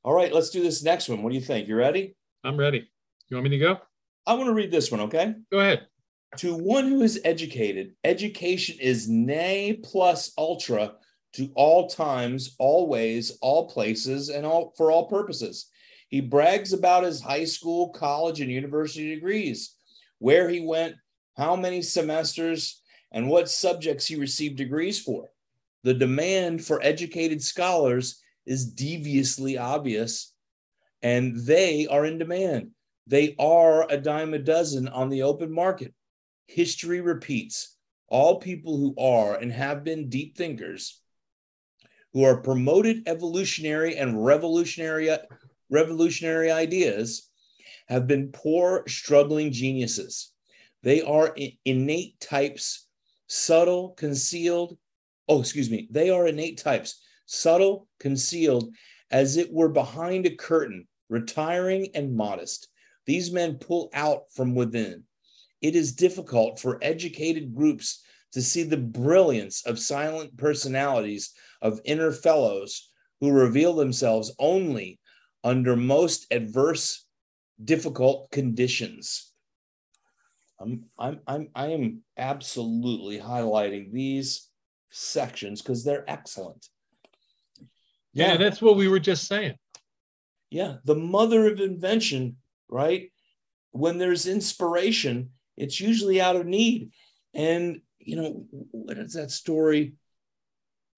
All 0.03 0.13
right, 0.13 0.33
let's 0.33 0.49
do 0.49 0.63
this 0.63 0.83
next 0.83 1.09
one. 1.09 1.21
What 1.21 1.29
do 1.29 1.35
you 1.35 1.41
think? 1.41 1.67
You 1.67 1.75
ready? 1.75 2.15
I'm 2.43 2.57
ready. 2.57 2.89
You 3.29 3.37
want 3.37 3.43
me 3.43 3.49
to 3.51 3.59
go? 3.59 3.77
I 4.25 4.33
want 4.33 4.47
to 4.47 4.53
read 4.53 4.71
this 4.71 4.89
one, 4.91 5.01
okay? 5.01 5.35
Go 5.51 5.59
ahead. 5.59 5.87
To 6.37 6.55
one 6.55 6.87
who 6.87 7.01
is 7.01 7.21
educated, 7.23 7.93
education 8.03 8.77
is 8.79 9.07
ne 9.09 9.73
plus 9.73 10.33
ultra 10.37 10.93
to 11.33 11.51
all 11.55 11.87
times, 11.87 12.55
all 12.57 12.87
ways, 12.87 13.37
all 13.41 13.69
places, 13.69 14.29
and 14.29 14.45
all 14.45 14.73
for 14.77 14.91
all 14.91 15.07
purposes. 15.07 15.69
He 16.09 16.21
brags 16.21 16.73
about 16.73 17.03
his 17.03 17.21
high 17.21 17.45
school, 17.45 17.89
college, 17.89 18.39
and 18.39 18.49
university 18.49 19.13
degrees, 19.13 19.75
where 20.19 20.49
he 20.49 20.61
went, 20.61 20.95
how 21.35 21.55
many 21.55 21.81
semesters, 21.81 22.81
and 23.11 23.29
what 23.29 23.49
subjects 23.49 24.07
he 24.07 24.15
received 24.15 24.57
degrees 24.57 24.99
for. 24.99 25.29
The 25.83 25.93
demand 25.93 26.65
for 26.65 26.81
educated 26.81 27.41
scholars 27.41 28.21
is 28.45 28.65
deviously 28.65 29.57
obvious, 29.57 30.33
and 31.01 31.35
they 31.45 31.87
are 31.87 32.05
in 32.05 32.17
demand. 32.17 32.71
They 33.05 33.35
are 33.39 33.89
a 33.89 33.97
dime 33.97 34.33
a 34.33 34.39
dozen 34.39 34.87
on 34.87 35.09
the 35.09 35.23
open 35.23 35.51
market. 35.51 35.93
History 36.47 37.01
repeats. 37.01 37.75
All 38.09 38.39
people 38.39 38.77
who 38.77 38.95
are 38.97 39.35
and 39.35 39.51
have 39.51 39.83
been 39.83 40.09
deep 40.09 40.37
thinkers 40.37 41.01
who 42.17 42.23
are 42.23 42.41
promoted 42.41 43.07
evolutionary 43.07 43.95
and 43.95 44.25
revolutionary 44.25 45.07
revolutionary 45.69 46.49
ideas 46.49 47.29
have 47.89 48.07
been 48.07 48.31
poor 48.31 48.83
struggling 48.87 49.51
geniuses. 49.51 50.31
They 50.81 51.03
are 51.03 51.37
innate 51.63 52.19
types 52.19 52.87
subtle 53.27 53.89
concealed 53.89 54.79
oh 55.27 55.41
excuse 55.41 55.69
me 55.69 55.87
they 55.91 56.09
are 56.09 56.25
innate 56.25 56.57
types 56.57 57.03
subtle 57.27 57.87
concealed 57.99 58.73
as 59.11 59.37
it 59.37 59.53
were 59.53 59.69
behind 59.69 60.25
a 60.25 60.35
curtain 60.35 60.87
retiring 61.09 61.87
and 61.93 62.15
modest. 62.15 62.67
These 63.05 63.31
men 63.31 63.57
pull 63.57 63.91
out 63.93 64.23
from 64.33 64.55
within. 64.55 65.03
It 65.61 65.75
is 65.75 65.91
difficult 65.91 66.59
for 66.59 66.79
educated 66.81 67.53
groups 67.53 68.01
to 68.31 68.41
see 68.41 68.63
the 68.63 68.77
brilliance 68.77 69.63
of 69.67 69.77
silent 69.77 70.35
personalities 70.35 71.35
of 71.61 71.81
inner 71.85 72.11
fellows 72.11 72.89
who 73.19 73.31
reveal 73.31 73.73
themselves 73.73 74.33
only 74.39 74.99
under 75.43 75.75
most 75.75 76.27
adverse, 76.31 77.05
difficult 77.63 78.29
conditions. 78.31 79.31
I'm, 80.59 80.85
I'm, 80.97 81.19
I'm, 81.27 81.49
I 81.55 81.67
am 81.67 82.03
absolutely 82.17 83.19
highlighting 83.19 83.91
these 83.91 84.49
sections 84.89 85.61
because 85.61 85.83
they're 85.83 86.09
excellent. 86.09 86.67
Yeah, 88.13 88.31
yeah, 88.31 88.37
that's 88.37 88.61
what 88.61 88.77
we 88.77 88.87
were 88.87 88.99
just 88.99 89.27
saying. 89.27 89.55
Yeah, 90.49 90.77
the 90.85 90.95
mother 90.95 91.47
of 91.51 91.59
invention, 91.59 92.37
right? 92.69 93.11
When 93.71 93.97
there's 93.97 94.25
inspiration, 94.25 95.31
it's 95.55 95.79
usually 95.79 96.19
out 96.21 96.35
of 96.35 96.45
need. 96.45 96.91
And, 97.33 97.81
you 97.99 98.15
know, 98.15 98.45
what 98.71 98.97
is 98.97 99.13
that 99.13 99.29
story? 99.29 99.93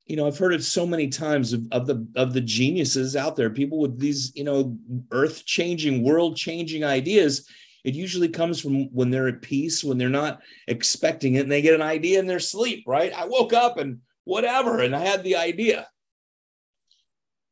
You 0.09 0.15
know, 0.15 0.25
I've 0.25 0.39
heard 0.39 0.55
it 0.55 0.63
so 0.63 0.87
many 0.87 1.07
times 1.07 1.53
of, 1.53 1.67
of 1.71 1.85
the 1.85 2.05
of 2.15 2.33
the 2.33 2.41
geniuses 2.41 3.15
out 3.15 3.35
there, 3.35 3.51
people 3.51 3.77
with 3.77 3.99
these, 3.99 4.35
you 4.35 4.43
know, 4.43 4.75
earth-changing, 5.11 6.03
world-changing 6.03 6.83
ideas. 6.83 7.47
It 7.85 7.93
usually 7.93 8.27
comes 8.27 8.59
from 8.59 8.91
when 8.91 9.11
they're 9.11 9.27
at 9.27 9.43
peace, 9.43 9.83
when 9.83 9.99
they're 9.99 10.09
not 10.09 10.41
expecting 10.67 11.35
it, 11.35 11.43
and 11.43 11.51
they 11.51 11.61
get 11.61 11.75
an 11.75 11.83
idea 11.83 12.19
in 12.19 12.25
their 12.25 12.39
sleep, 12.39 12.85
right? 12.87 13.13
I 13.13 13.25
woke 13.25 13.53
up 13.53 13.77
and 13.77 13.99
whatever, 14.23 14.79
and 14.79 14.95
I 14.95 14.99
had 14.99 15.23
the 15.23 15.35
idea. 15.35 15.87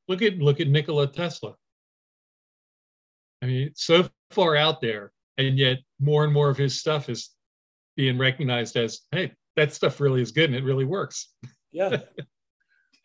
Look 0.07 0.23
at 0.23 0.39
look 0.39 0.59
at 0.59 0.67
Nikola 0.67 1.07
Tesla. 1.07 1.53
I 3.43 3.45
mean, 3.45 3.71
so 3.75 4.09
far 4.31 4.55
out 4.55 4.81
there, 4.81 5.11
and 5.37 5.59
yet 5.59 5.77
more 5.99 6.23
and 6.23 6.33
more 6.33 6.49
of 6.49 6.57
his 6.57 6.79
stuff 6.79 7.07
is 7.07 7.29
being 7.95 8.17
recognized 8.17 8.77
as, 8.77 9.01
hey, 9.11 9.31
that 9.55 9.73
stuff 9.73 9.99
really 10.01 10.23
is 10.23 10.31
good 10.31 10.45
and 10.45 10.55
it 10.55 10.63
really 10.63 10.85
works. 10.85 11.33
Yeah. 11.71 11.97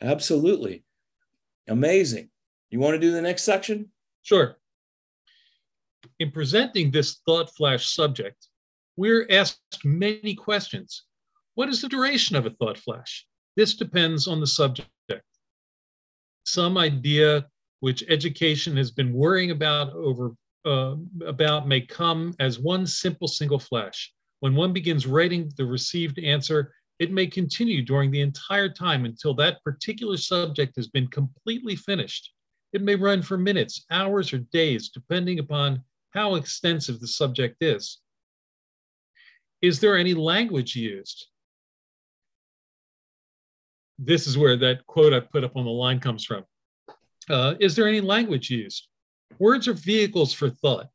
Absolutely. 0.02 0.84
Amazing. 1.68 2.28
You 2.70 2.80
want 2.80 2.94
to 2.94 3.00
do 3.00 3.12
the 3.12 3.22
next 3.22 3.44
section? 3.44 3.88
Sure. 4.22 4.56
In 6.18 6.30
presenting 6.30 6.90
this 6.90 7.20
thought 7.24 7.54
flash 7.54 7.88
subject, 7.94 8.48
we're 8.96 9.26
asked 9.30 9.84
many 9.84 10.34
questions. 10.34 11.04
What 11.54 11.68
is 11.68 11.80
the 11.80 11.88
duration 11.88 12.34
of 12.36 12.46
a 12.46 12.50
thought 12.50 12.78
flash? 12.78 13.26
This 13.56 13.74
depends 13.74 14.26
on 14.26 14.40
the 14.40 14.46
subject. 14.46 14.88
Some 16.44 16.76
idea 16.76 17.46
which 17.80 18.04
education 18.08 18.76
has 18.76 18.90
been 18.90 19.12
worrying 19.12 19.50
about 19.50 19.92
over 19.92 20.32
uh, 20.64 20.94
about 21.26 21.66
may 21.66 21.80
come 21.80 22.34
as 22.38 22.58
one 22.58 22.86
simple 22.86 23.26
single 23.28 23.58
flash. 23.58 24.12
When 24.40 24.54
one 24.54 24.72
begins 24.72 25.06
writing 25.06 25.52
the 25.56 25.66
received 25.66 26.18
answer, 26.18 26.72
it 27.02 27.10
may 27.10 27.26
continue 27.26 27.82
during 27.82 28.12
the 28.12 28.20
entire 28.20 28.68
time 28.68 29.04
until 29.04 29.34
that 29.34 29.60
particular 29.64 30.16
subject 30.16 30.76
has 30.76 30.86
been 30.86 31.08
completely 31.08 31.74
finished. 31.74 32.32
It 32.72 32.80
may 32.80 32.94
run 32.94 33.22
for 33.22 33.36
minutes, 33.36 33.84
hours, 33.90 34.32
or 34.32 34.38
days, 34.52 34.88
depending 34.88 35.40
upon 35.40 35.82
how 36.10 36.36
extensive 36.36 37.00
the 37.00 37.08
subject 37.08 37.56
is. 37.60 37.98
Is 39.62 39.80
there 39.80 39.96
any 39.96 40.14
language 40.14 40.76
used? 40.76 41.26
This 43.98 44.28
is 44.28 44.38
where 44.38 44.56
that 44.58 44.86
quote 44.86 45.12
I 45.12 45.18
put 45.18 45.42
up 45.42 45.56
on 45.56 45.64
the 45.64 45.72
line 45.72 45.98
comes 45.98 46.24
from. 46.24 46.44
Uh, 47.28 47.54
is 47.58 47.74
there 47.74 47.88
any 47.88 48.00
language 48.00 48.48
used? 48.48 48.86
Words 49.40 49.66
are 49.66 49.74
vehicles 49.74 50.32
for 50.32 50.50
thought. 50.50 50.86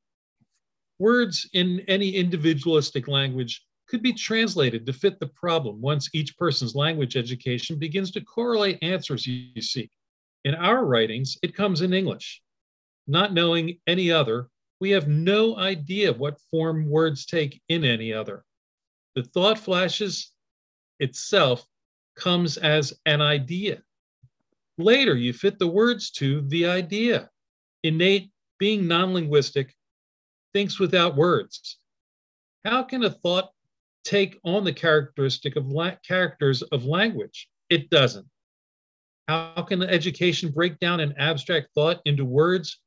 Words 1.00 1.50
in 1.52 1.82
any 1.90 2.12
individualistic 2.12 3.10
language 3.10 3.62
could 3.88 4.04
be 4.04 4.14
translated 4.14 4.86
to 4.86 4.94
fit 4.94 5.20
the 5.20 5.28
problem 5.28 5.80
once 5.82 6.10
each 6.14 6.38
person's 6.38 6.76
language 6.76 7.16
education 7.16 7.80
begins 7.80 8.12
to 8.12 8.22
correlate 8.22 8.78
answers 8.82 9.26
you 9.26 9.62
seek. 9.62 9.90
In 10.44 10.56
our 10.56 10.86
writings, 10.86 11.38
it 11.42 11.56
comes 11.56 11.82
in 11.82 11.94
English. 11.94 12.42
Not 13.08 13.34
knowing 13.34 13.80
any 13.88 14.12
other, 14.12 14.50
we 14.80 14.92
have 14.92 15.08
no 15.08 15.58
idea 15.58 16.14
what 16.14 16.42
form 16.52 16.90
words 16.90 17.26
take 17.26 17.62
in 17.70 17.84
any 17.84 18.14
other. 18.14 18.44
The 19.16 19.24
thought 19.24 19.58
flashes 19.58 20.32
itself 21.00 21.66
comes 22.16 22.58
as 22.58 22.94
an 23.06 23.22
idea. 23.22 23.82
Later, 24.78 25.16
you 25.16 25.34
fit 25.34 25.58
the 25.58 25.68
words 25.68 26.12
to 26.12 26.42
the 26.42 26.68
idea. 26.68 27.30
Innate, 27.84 28.32
being 28.60 28.88
non 28.88 29.14
linguistic, 29.14 29.76
thinks 30.54 30.80
without 30.80 31.16
words. 31.16 31.78
How 32.66 32.84
can 32.84 33.04
a 33.04 33.10
thought 33.10 33.52
take 34.08 34.40
on 34.46 34.64
the 34.64 34.74
characteristic 34.74 35.58
of 35.58 35.68
la- 35.68 35.96
characters 36.08 36.62
of 36.62 36.86
language. 36.86 37.50
It 37.70 37.90
doesn't. 37.90 38.26
How 39.28 39.66
can 39.68 39.84
education 39.84 40.52
break 40.52 40.80
down 40.80 41.02
an 41.02 41.14
abstract 41.18 41.68
thought 41.76 42.00
into 42.06 42.24
words 42.24 42.80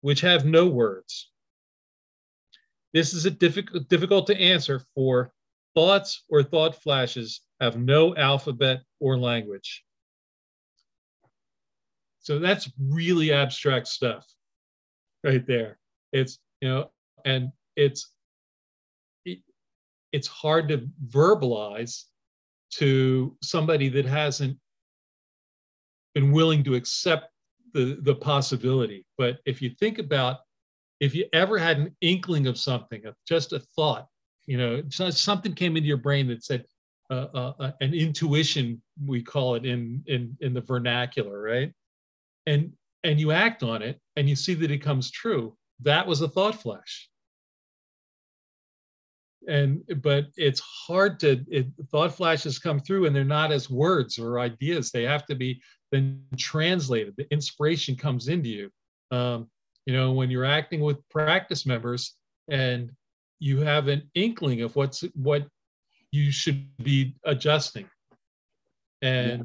which 0.00 0.22
have 0.22 0.46
no 0.46 0.66
words? 0.66 1.30
This 2.94 3.12
is 3.12 3.26
a 3.26 3.30
difficult, 3.30 3.86
difficult 3.88 4.26
to 4.28 4.40
answer 4.40 4.80
for 4.94 5.30
thoughts 5.74 6.24
or 6.30 6.42
thought 6.42 6.82
flashes 6.82 7.42
have 7.60 7.78
no 7.78 8.16
alphabet 8.16 8.80
or 8.98 9.18
language. 9.18 9.84
So 12.20 12.38
that's 12.38 12.70
really 12.80 13.32
abstract 13.32 13.88
stuff 13.88 14.26
right 15.22 15.46
there. 15.46 15.78
It's, 16.12 16.38
you 16.62 16.68
know, 16.68 16.90
and 17.26 17.52
it's 17.76 18.14
it's 20.16 20.28
hard 20.28 20.66
to 20.70 20.88
verbalize 21.08 22.04
to 22.70 23.36
somebody 23.42 23.88
that 23.90 24.06
hasn't 24.06 24.56
been 26.14 26.32
willing 26.32 26.64
to 26.64 26.74
accept 26.74 27.26
the, 27.74 27.98
the 28.00 28.14
possibility. 28.14 29.04
But 29.18 29.40
if 29.44 29.60
you 29.60 29.70
think 29.78 29.98
about 29.98 30.38
if 31.00 31.14
you 31.14 31.26
ever 31.34 31.58
had 31.58 31.76
an 31.76 31.94
inkling 32.00 32.46
of 32.46 32.56
something, 32.56 33.02
just 33.28 33.52
a 33.52 33.60
thought, 33.76 34.06
you 34.46 34.56
know, 34.56 34.82
something 34.88 35.52
came 35.52 35.76
into 35.76 35.86
your 35.86 35.98
brain 35.98 36.26
that 36.28 36.42
said, 36.42 36.64
uh, 37.10 37.26
uh, 37.34 37.52
uh, 37.60 37.72
an 37.82 37.92
intuition, 37.92 38.80
we 39.04 39.22
call 39.22 39.54
it 39.56 39.66
in 39.66 40.02
in 40.06 40.36
in 40.40 40.54
the 40.54 40.62
vernacular, 40.62 41.42
right? 41.42 41.70
And 42.46 42.72
and 43.04 43.20
you 43.20 43.30
act 43.32 43.62
on 43.62 43.82
it, 43.82 44.00
and 44.16 44.28
you 44.30 44.34
see 44.34 44.54
that 44.54 44.70
it 44.70 44.78
comes 44.78 45.10
true. 45.10 45.54
That 45.80 46.06
was 46.06 46.22
a 46.22 46.28
thought 46.28 46.60
flash. 46.62 47.10
And 49.48 49.82
but 50.02 50.26
it's 50.36 50.60
hard 50.60 51.20
to 51.20 51.44
it, 51.48 51.66
thought 51.90 52.14
flashes 52.14 52.58
come 52.58 52.80
through, 52.80 53.06
and 53.06 53.14
they're 53.14 53.24
not 53.24 53.52
as 53.52 53.70
words 53.70 54.18
or 54.18 54.40
ideas. 54.40 54.90
They 54.90 55.04
have 55.04 55.24
to 55.26 55.34
be 55.34 55.60
then 55.92 56.22
translated. 56.36 57.14
The 57.16 57.30
inspiration 57.32 57.96
comes 57.96 58.28
into 58.28 58.48
you. 58.48 58.70
Um, 59.10 59.48
you 59.86 59.94
know, 59.94 60.12
when 60.12 60.30
you're 60.30 60.44
acting 60.44 60.80
with 60.80 61.08
practice 61.08 61.64
members 61.64 62.14
and 62.48 62.90
you 63.38 63.60
have 63.60 63.88
an 63.88 64.10
inkling 64.14 64.62
of 64.62 64.74
what's 64.74 65.02
what 65.14 65.46
you 66.10 66.30
should 66.32 66.66
be 66.82 67.14
adjusting. 67.24 67.88
And 69.02 69.40
yeah. 69.40 69.44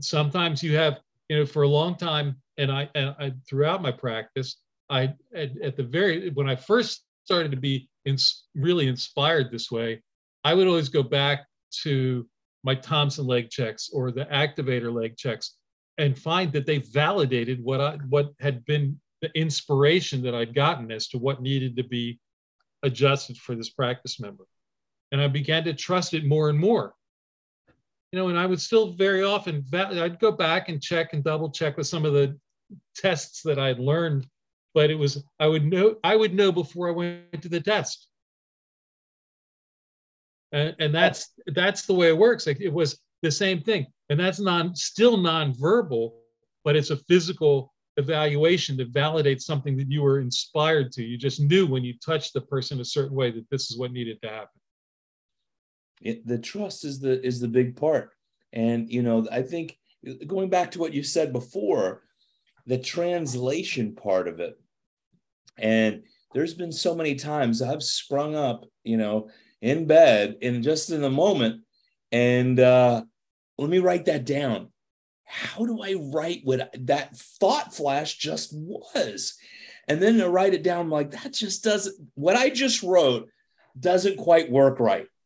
sometimes 0.00 0.62
you 0.62 0.76
have, 0.76 1.00
you 1.28 1.38
know, 1.38 1.46
for 1.46 1.62
a 1.62 1.68
long 1.68 1.96
time, 1.96 2.36
and 2.58 2.70
I, 2.70 2.88
and 2.94 3.14
I 3.18 3.32
throughout 3.48 3.82
my 3.82 3.92
practice, 3.92 4.56
I 4.90 5.14
at, 5.34 5.56
at 5.62 5.76
the 5.76 5.84
very 5.84 6.30
when 6.30 6.48
I 6.48 6.56
first 6.56 7.04
started 7.24 7.52
to 7.52 7.56
be 7.56 7.88
in, 8.04 8.16
really 8.54 8.88
inspired 8.88 9.50
this 9.50 9.70
way, 9.70 10.02
I 10.44 10.54
would 10.54 10.66
always 10.66 10.88
go 10.88 11.02
back 11.02 11.46
to 11.82 12.26
my 12.62 12.74
Thompson 12.74 13.26
leg 13.26 13.50
checks 13.50 13.90
or 13.92 14.10
the 14.10 14.26
activator 14.26 14.92
leg 14.92 15.16
checks 15.16 15.56
and 15.98 16.18
find 16.18 16.52
that 16.52 16.66
they 16.66 16.78
validated 16.78 17.62
what 17.62 17.80
I 17.80 17.96
what 18.08 18.32
had 18.40 18.64
been 18.64 19.00
the 19.20 19.30
inspiration 19.38 20.22
that 20.22 20.34
I'd 20.34 20.54
gotten 20.54 20.90
as 20.90 21.08
to 21.08 21.18
what 21.18 21.42
needed 21.42 21.76
to 21.76 21.84
be 21.84 22.18
adjusted 22.82 23.36
for 23.36 23.54
this 23.54 23.68
practice 23.68 24.18
member. 24.18 24.46
And 25.12 25.20
I 25.20 25.28
began 25.28 25.64
to 25.64 25.74
trust 25.74 26.14
it 26.14 26.24
more 26.24 26.48
and 26.48 26.58
more. 26.58 26.94
You 28.12 28.18
know, 28.18 28.28
and 28.28 28.38
I 28.38 28.46
would 28.46 28.60
still 28.60 28.92
very 28.92 29.22
often, 29.22 29.64
I'd 29.72 30.18
go 30.18 30.32
back 30.32 30.68
and 30.68 30.82
check 30.82 31.12
and 31.12 31.22
double 31.22 31.50
check 31.50 31.76
with 31.76 31.86
some 31.86 32.04
of 32.04 32.12
the 32.12 32.38
tests 32.96 33.42
that 33.42 33.58
I'd 33.58 33.78
learned, 33.78 34.26
but 34.74 34.90
it 34.90 34.94
was, 34.94 35.22
I 35.38 35.46
would 35.46 35.64
know, 35.64 35.96
I 36.04 36.16
would 36.16 36.34
know 36.34 36.52
before 36.52 36.88
I 36.88 36.92
went 36.92 37.42
to 37.42 37.48
the 37.48 37.60
test. 37.60 38.08
And, 40.52 40.74
and 40.78 40.94
that's, 40.94 41.32
that's 41.54 41.86
the 41.86 41.94
way 41.94 42.08
it 42.08 42.18
works. 42.18 42.46
Like 42.46 42.60
it 42.60 42.72
was 42.72 42.98
the 43.22 43.30
same 43.30 43.60
thing. 43.62 43.86
And 44.08 44.18
that's 44.18 44.40
non, 44.40 44.74
still 44.74 45.16
nonverbal, 45.16 46.12
but 46.64 46.76
it's 46.76 46.90
a 46.90 46.96
physical 46.96 47.72
evaluation 47.96 48.76
that 48.78 48.92
validates 48.92 49.42
something 49.42 49.76
that 49.76 49.90
you 49.90 50.02
were 50.02 50.20
inspired 50.20 50.92
to. 50.92 51.04
You 51.04 51.16
just 51.16 51.40
knew 51.40 51.66
when 51.66 51.84
you 51.84 51.94
touched 52.04 52.32
the 52.32 52.40
person 52.40 52.80
a 52.80 52.84
certain 52.84 53.16
way 53.16 53.30
that 53.30 53.48
this 53.50 53.70
is 53.70 53.78
what 53.78 53.92
needed 53.92 54.20
to 54.22 54.28
happen. 54.28 54.60
It, 56.02 56.26
the 56.26 56.38
trust 56.38 56.84
is 56.84 56.98
the 56.98 57.24
is 57.24 57.40
the 57.40 57.48
big 57.48 57.76
part, 57.76 58.10
and 58.54 58.90
you 58.90 59.02
know 59.02 59.28
I 59.30 59.42
think 59.42 59.76
going 60.26 60.48
back 60.48 60.70
to 60.70 60.78
what 60.78 60.94
you 60.94 61.02
said 61.02 61.30
before, 61.30 62.02
the 62.66 62.78
translation 62.78 63.94
part 63.94 64.28
of 64.28 64.40
it, 64.40 64.58
and 65.58 66.02
there's 66.32 66.54
been 66.54 66.72
so 66.72 66.94
many 66.94 67.14
times 67.14 67.62
I've 67.62 67.82
sprung 67.82 68.34
up, 68.34 68.64
you 68.84 68.96
know, 68.96 69.30
in 69.60 69.86
bed 69.86 70.36
and 70.42 70.62
just 70.62 70.90
in 70.90 71.00
the 71.00 71.10
moment, 71.10 71.62
and 72.12 72.58
uh, 72.58 73.02
let 73.58 73.70
me 73.70 73.78
write 73.78 74.06
that 74.06 74.24
down 74.24 74.68
how 75.30 75.64
do 75.64 75.80
I 75.80 75.94
write 76.12 76.40
what 76.42 76.74
that 76.86 77.16
thought 77.16 77.72
flash 77.72 78.18
just 78.18 78.52
was? 78.52 79.36
And 79.86 80.02
then 80.02 80.18
to 80.18 80.28
write 80.28 80.54
it 80.54 80.64
down, 80.64 80.80
I'm 80.80 80.90
like, 80.90 81.12
that 81.12 81.32
just 81.32 81.62
doesn't, 81.62 81.94
what 82.14 82.34
I 82.34 82.50
just 82.50 82.82
wrote 82.82 83.28
doesn't 83.78 84.16
quite 84.16 84.50
work 84.50 84.80
right. 84.80 85.06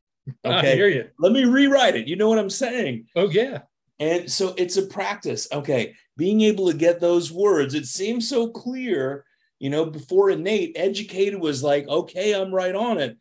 Okay. 0.45 0.73
I 0.73 0.75
hear 0.75 0.89
you. 0.89 1.09
Let 1.19 1.33
me 1.33 1.45
rewrite 1.45 1.97
it. 1.97 2.09
You 2.09 2.17
know 2.17 2.31
what 2.31 2.39
I'm 2.39 2.49
saying? 2.49 3.09
Oh, 3.15 3.29
yeah. 3.29 3.61
And 4.01 4.31
so 4.31 4.55
it's 4.57 4.77
a 4.77 4.87
practice. 4.87 5.49
Okay. 5.53 5.95
Being 6.17 6.43
able 6.43 6.71
to 6.71 6.77
get 6.77 7.01
those 7.01 7.33
words, 7.33 7.75
it 7.75 7.87
seems 7.87 8.29
so 8.29 8.49
clear. 8.49 9.25
You 9.59 9.71
know, 9.71 9.87
before 9.87 10.31
innate, 10.31 10.73
educated 10.77 11.41
was 11.41 11.63
like, 11.63 11.89
okay, 11.89 12.35
I'm 12.35 12.55
right 12.55 12.75
on 12.75 12.99
it. 12.99 13.17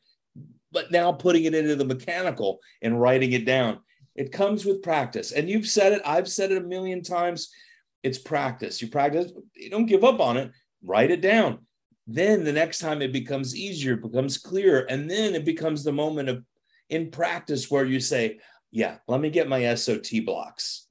But 0.72 0.92
now 0.92 1.12
putting 1.12 1.46
it 1.46 1.54
into 1.54 1.76
the 1.76 1.86
mechanical 1.86 2.60
and 2.82 3.00
writing 3.00 3.34
it 3.34 3.46
down. 3.46 3.80
It 4.16 4.32
comes 4.32 4.66
with 4.66 4.84
practice. 4.84 5.32
And 5.32 5.50
you've 5.50 5.68
said 5.68 5.94
it, 5.94 6.02
I've 6.06 6.28
said 6.28 6.52
it 6.52 6.58
a 6.58 6.68
million 6.68 7.02
times. 7.02 7.50
It's 8.04 8.18
practice. 8.18 8.82
You 8.82 8.90
practice, 8.90 9.32
you 9.56 9.70
don't 9.70 9.86
give 9.86 10.04
up 10.04 10.20
on 10.20 10.38
it, 10.38 10.52
write 10.84 11.12
it 11.12 11.22
down. 11.22 11.60
Then 12.06 12.44
the 12.44 12.52
next 12.52 12.80
time 12.80 13.02
it 13.02 13.14
becomes 13.14 13.56
easier, 13.56 13.94
it 13.94 14.02
becomes 14.02 14.38
clearer. 14.38 14.82
And 14.82 15.10
then 15.10 15.36
it 15.36 15.46
becomes 15.46 15.84
the 15.84 15.94
moment 15.94 16.30
of 16.30 16.44
in 16.90 17.12
practice 17.12 17.72
where 17.72 17.86
you 17.86 18.00
say, 18.00 18.40
Yeah, 18.74 18.98
let 19.08 19.22
me 19.22 19.30
get 19.30 19.48
my 19.48 19.74
SOT 19.76 20.26
blocks. 20.26 20.88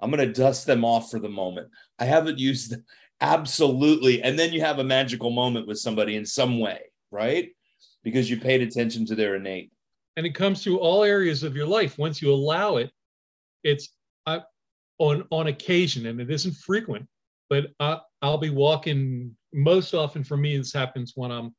I'm 0.00 0.10
going 0.10 0.26
to 0.26 0.32
dust 0.32 0.66
them 0.66 0.84
off 0.84 1.10
for 1.10 1.20
the 1.20 1.28
moment. 1.28 1.68
I 1.98 2.06
haven't 2.06 2.38
used 2.38 2.70
them. 2.70 2.84
Absolutely. 3.20 4.22
And 4.22 4.38
then 4.38 4.52
you 4.52 4.60
have 4.62 4.78
a 4.78 4.84
magical 4.84 5.30
moment 5.30 5.66
with 5.66 5.78
somebody 5.78 6.16
in 6.16 6.24
some 6.24 6.58
way, 6.58 6.80
right? 7.10 7.50
Because 8.02 8.30
you 8.30 8.38
paid 8.38 8.62
attention 8.62 9.04
to 9.06 9.14
their 9.14 9.34
innate 9.34 9.70
and 10.16 10.26
it 10.26 10.34
comes 10.34 10.62
through 10.62 10.78
all 10.78 11.04
areas 11.04 11.42
of 11.42 11.56
your 11.56 11.66
life. 11.66 11.98
Once 11.98 12.22
you 12.22 12.32
allow 12.32 12.76
it, 12.76 12.90
it's 13.62 13.90
uh, 14.26 14.40
on 14.98 15.24
on 15.30 15.48
occasion, 15.48 16.06
and 16.06 16.20
it 16.20 16.30
isn't 16.30 16.54
frequent. 16.54 17.06
But 17.50 17.66
I, 17.80 17.98
I'll 18.22 18.38
be 18.38 18.50
walking. 18.50 19.36
Most 19.52 19.94
often 19.94 20.24
for 20.24 20.36
me, 20.36 20.56
this 20.56 20.72
happens 20.72 21.12
when 21.14 21.30
I'm 21.30 21.54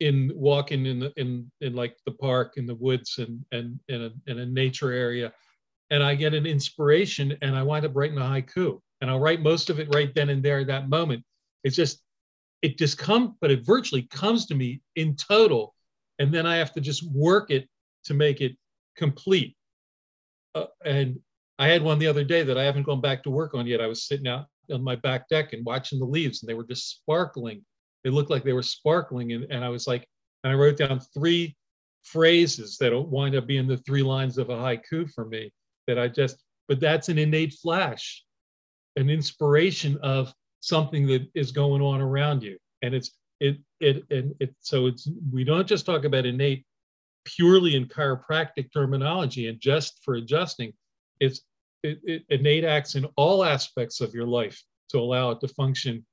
in 0.00 0.32
walking 0.34 0.86
in 0.86 0.98
the 0.98 1.12
in 1.16 1.50
in 1.60 1.74
like 1.74 1.96
the 2.06 2.12
park 2.12 2.54
in 2.56 2.66
the 2.66 2.74
woods 2.74 3.18
and 3.18 3.44
and 3.52 3.78
in 3.88 4.02
a 4.02 4.30
in 4.30 4.38
a 4.38 4.46
nature 4.46 4.92
area, 4.92 5.32
and 5.90 6.02
I 6.02 6.14
get 6.14 6.34
an 6.34 6.46
inspiration, 6.46 7.36
and 7.42 7.54
I 7.54 7.62
wind 7.62 7.84
up 7.84 7.92
writing 7.94 8.18
a 8.18 8.22
haiku, 8.22 8.80
and 9.00 9.10
I'll 9.10 9.20
write 9.20 9.42
most 9.42 9.70
of 9.70 9.78
it 9.78 9.94
right 9.94 10.14
then 10.14 10.30
and 10.30 10.42
there 10.42 10.60
at 10.60 10.66
that 10.68 10.88
moment. 10.88 11.22
It's 11.64 11.76
just 11.76 12.02
it 12.62 12.78
just 12.78 12.98
comes, 12.98 13.30
but 13.40 13.50
it 13.50 13.64
virtually 13.64 14.02
comes 14.10 14.46
to 14.46 14.54
me 14.54 14.80
in 14.96 15.16
total, 15.16 15.74
and 16.18 16.32
then 16.32 16.46
I 16.46 16.56
have 16.56 16.72
to 16.74 16.80
just 16.80 17.08
work 17.12 17.50
it 17.50 17.68
to 18.04 18.14
make 18.14 18.40
it 18.40 18.56
complete. 18.96 19.56
Uh, 20.54 20.66
and 20.84 21.18
I 21.58 21.68
had 21.68 21.82
one 21.82 21.98
the 21.98 22.06
other 22.06 22.24
day 22.24 22.42
that 22.42 22.58
I 22.58 22.64
haven't 22.64 22.84
gone 22.84 23.00
back 23.00 23.22
to 23.22 23.30
work 23.30 23.54
on 23.54 23.66
yet. 23.66 23.80
I 23.80 23.86
was 23.86 24.04
sitting 24.04 24.26
out 24.26 24.46
on 24.72 24.82
my 24.82 24.96
back 24.96 25.28
deck 25.28 25.52
and 25.52 25.64
watching 25.64 25.98
the 25.98 26.06
leaves, 26.06 26.42
and 26.42 26.48
they 26.48 26.54
were 26.54 26.66
just 26.66 26.90
sparkling. 26.90 27.64
They 28.04 28.10
looked 28.10 28.30
like 28.30 28.44
they 28.44 28.52
were 28.52 28.62
sparkling, 28.62 29.32
and, 29.32 29.44
and 29.50 29.64
I 29.64 29.68
was 29.68 29.86
like, 29.86 30.06
and 30.44 30.52
I 30.52 30.56
wrote 30.56 30.78
down 30.78 31.00
three 31.14 31.56
phrases 32.02 32.78
that 32.78 32.92
will 32.92 33.06
wind 33.06 33.34
up 33.34 33.46
being 33.46 33.66
the 33.66 33.76
three 33.78 34.02
lines 34.02 34.38
of 34.38 34.48
a 34.50 34.56
haiku 34.56 35.10
for 35.12 35.24
me. 35.26 35.52
That 35.86 35.98
I 35.98 36.08
just, 36.08 36.36
but 36.68 36.80
that's 36.80 37.08
an 37.08 37.18
innate 37.18 37.54
flash, 37.54 38.24
an 38.96 39.10
inspiration 39.10 39.98
of 40.02 40.32
something 40.60 41.06
that 41.08 41.28
is 41.34 41.52
going 41.52 41.82
on 41.82 42.00
around 42.00 42.42
you, 42.42 42.58
and 42.82 42.94
it's 42.94 43.10
it 43.40 43.58
it 43.80 44.04
and 44.10 44.34
it. 44.40 44.54
So 44.60 44.86
it's 44.86 45.08
we 45.32 45.44
don't 45.44 45.66
just 45.66 45.86
talk 45.86 46.04
about 46.04 46.26
innate 46.26 46.64
purely 47.24 47.76
in 47.76 47.86
chiropractic 47.86 48.72
terminology 48.72 49.48
and 49.48 49.60
just 49.60 50.00
for 50.04 50.14
adjusting, 50.14 50.72
it's 51.20 51.42
it, 51.82 51.98
it 52.04 52.24
innate 52.28 52.64
acts 52.64 52.94
in 52.94 53.06
all 53.16 53.44
aspects 53.44 54.00
of 54.00 54.14
your 54.14 54.26
life 54.26 54.62
to 54.90 54.98
allow 54.98 55.30
it 55.30 55.40
to 55.40 55.48
function 55.48 56.04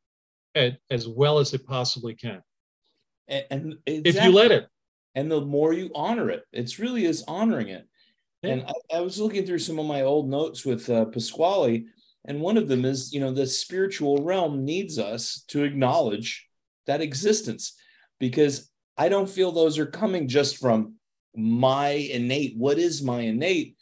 as 0.89 1.07
well 1.07 1.39
as 1.39 1.53
it 1.53 1.65
possibly 1.65 2.15
can. 2.15 2.41
And, 3.27 3.45
and 3.51 3.77
exactly. 3.85 4.09
if 4.09 4.23
you 4.23 4.31
let 4.31 4.51
it, 4.51 4.67
and 5.15 5.31
the 5.31 5.41
more 5.41 5.73
you 5.73 5.91
honor 5.95 6.29
it, 6.29 6.43
it's 6.53 6.79
really 6.79 7.05
is 7.05 7.23
honoring 7.27 7.69
it. 7.69 7.87
Yeah. 8.43 8.51
And 8.51 8.63
I, 8.67 8.97
I, 8.97 9.01
was 9.01 9.19
looking 9.19 9.45
through 9.45 9.59
some 9.59 9.79
of 9.79 9.85
my 9.85 10.03
old 10.03 10.29
notes 10.29 10.63
with 10.63 10.89
uh, 10.89 11.05
Pasquale, 11.05 11.85
and 12.25 12.39
one 12.39 12.57
of 12.57 12.67
them 12.67 12.85
is, 12.85 13.11
you 13.11 13.19
know, 13.19 13.31
the 13.31 13.47
spiritual 13.47 14.23
realm 14.23 14.63
needs 14.63 14.99
us 14.99 15.43
to 15.47 15.63
acknowledge 15.63 16.47
that 16.85 17.01
existence 17.01 17.73
because 18.19 18.69
I 18.97 19.09
don't 19.09 19.29
feel 19.29 19.51
those 19.51 19.77
are 19.79 19.85
coming 19.85 20.27
just 20.27 20.57
from 20.57 20.95
my 21.35 21.89
innate. 21.89 22.55
What 22.57 22.77
is 22.79 23.01
my 23.01 23.21
innate? 23.21 23.75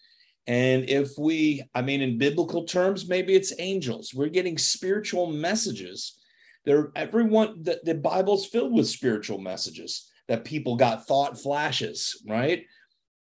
And 0.47 0.89
if 0.89 1.11
we, 1.17 1.63
I 1.73 1.81
mean, 1.81 2.01
in 2.01 2.17
biblical 2.17 2.65
terms, 2.65 3.07
maybe 3.07 3.33
it's 3.33 3.53
angels. 3.57 4.13
We're 4.13 4.29
getting 4.29 4.57
spiritual 4.57 5.27
messages. 5.27 6.17
There, 6.65 6.91
everyone, 6.95 7.63
the, 7.63 7.79
the 7.83 7.95
Bible's 7.95 8.45
filled 8.45 8.73
with 8.73 8.87
spiritual 8.87 9.39
messages 9.39 10.09
that 10.27 10.45
people 10.45 10.75
got 10.75 11.05
thought 11.05 11.39
flashes, 11.39 12.21
right? 12.27 12.65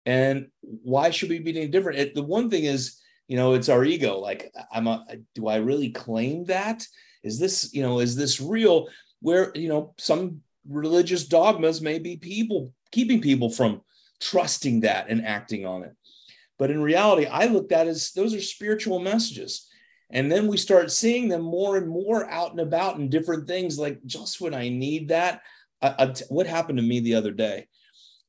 And 0.06 0.48
why 0.60 1.10
should 1.10 1.30
we 1.30 1.38
be 1.38 1.56
any 1.56 1.68
different? 1.68 1.98
It, 1.98 2.14
the 2.14 2.22
one 2.22 2.50
thing 2.50 2.64
is, 2.64 3.00
you 3.26 3.36
know, 3.36 3.54
it's 3.54 3.68
our 3.68 3.84
ego. 3.84 4.18
Like, 4.18 4.52
I'm 4.72 4.86
a, 4.86 5.04
do 5.34 5.48
I 5.48 5.56
really 5.56 5.90
claim 5.90 6.44
that? 6.44 6.86
Is 7.22 7.38
this, 7.38 7.72
you 7.72 7.82
know, 7.82 8.00
is 8.00 8.14
this 8.16 8.40
real? 8.40 8.88
Where, 9.20 9.50
you 9.54 9.68
know, 9.68 9.94
some 9.98 10.42
religious 10.68 11.26
dogmas 11.26 11.80
may 11.80 11.98
be 11.98 12.16
people 12.16 12.72
keeping 12.92 13.20
people 13.20 13.50
from 13.50 13.80
trusting 14.20 14.80
that 14.80 15.08
and 15.08 15.24
acting 15.24 15.66
on 15.66 15.82
it. 15.82 15.92
But 16.58 16.70
in 16.70 16.82
reality, 16.82 17.26
I 17.26 17.46
looked 17.46 17.72
at 17.72 17.88
as 17.88 18.12
those 18.12 18.34
are 18.34 18.40
spiritual 18.40 18.98
messages. 18.98 19.66
And 20.10 20.30
then 20.30 20.46
we 20.46 20.56
start 20.56 20.92
seeing 20.92 21.28
them 21.28 21.42
more 21.42 21.76
and 21.76 21.88
more 21.88 22.28
out 22.28 22.50
and 22.50 22.60
about 22.60 22.96
in 22.96 23.08
different 23.08 23.48
things, 23.48 23.78
like 23.78 24.04
just 24.04 24.40
when 24.40 24.54
I 24.54 24.68
need 24.68 25.08
that. 25.08 25.42
I, 25.80 25.94
I, 25.98 26.14
what 26.28 26.46
happened 26.46 26.78
to 26.78 26.84
me 26.84 27.00
the 27.00 27.14
other 27.14 27.32
day? 27.32 27.66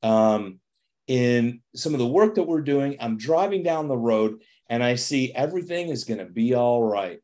Um, 0.02 0.60
in 1.06 1.60
some 1.74 1.92
of 1.92 1.98
the 1.98 2.06
work 2.06 2.34
that 2.34 2.42
we're 2.42 2.62
doing, 2.62 2.96
I'm 2.98 3.16
driving 3.16 3.62
down 3.62 3.88
the 3.88 3.96
road 3.96 4.40
and 4.68 4.82
I 4.82 4.96
see 4.96 5.32
everything 5.32 5.88
is 5.88 6.04
going 6.04 6.18
to 6.18 6.26
be 6.26 6.54
all 6.54 6.82
right. 6.82 7.20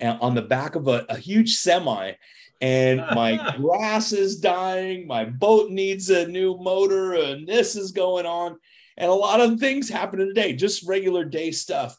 And 0.00 0.18
on 0.20 0.34
the 0.34 0.42
back 0.42 0.74
of 0.74 0.88
a, 0.88 1.06
a 1.08 1.16
huge 1.16 1.56
semi, 1.56 2.12
and 2.60 3.00
my 3.14 3.56
grass 3.56 4.12
is 4.12 4.40
dying, 4.40 5.06
my 5.06 5.24
boat 5.24 5.70
needs 5.70 6.10
a 6.10 6.26
new 6.26 6.56
motor, 6.58 7.14
and 7.14 7.46
this 7.46 7.76
is 7.76 7.92
going 7.92 8.26
on. 8.26 8.56
And 8.96 9.10
a 9.10 9.14
lot 9.14 9.40
of 9.40 9.60
things 9.60 9.88
happening 9.88 10.26
today, 10.26 10.54
just 10.54 10.86
regular 10.86 11.24
day 11.24 11.52
stuff. 11.52 11.96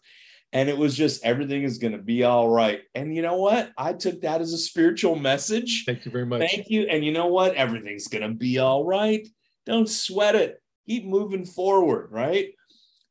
And 0.52 0.68
it 0.68 0.78
was 0.78 0.96
just 0.96 1.24
everything 1.24 1.64
is 1.64 1.78
going 1.78 1.92
to 1.92 2.00
be 2.00 2.24
all 2.24 2.50
right. 2.50 2.82
And 2.96 3.16
you 3.16 3.22
know 3.22 3.38
what? 3.38 3.72
I 3.78 3.94
took 3.94 4.22
that 4.22 4.42
as 4.42 4.52
a 4.52 4.58
spiritual 4.58 5.16
message. 5.16 5.84
Thank 5.86 6.06
you 6.06 6.12
very 6.12 6.26
much. 6.26 6.42
Thank 6.42 6.70
you. 6.70 6.84
And 6.84 7.06
you 7.06 7.12
know 7.12 7.28
what? 7.28 7.54
Everything's 7.54 8.08
going 8.08 8.28
to 8.28 8.34
be 8.34 8.58
all 8.58 8.84
right. 8.84 9.28
Don't 9.66 9.88
sweat 9.88 10.36
it. 10.36 10.62
Keep 10.88 11.06
moving 11.06 11.46
forward, 11.46 12.12
right? 12.12 12.50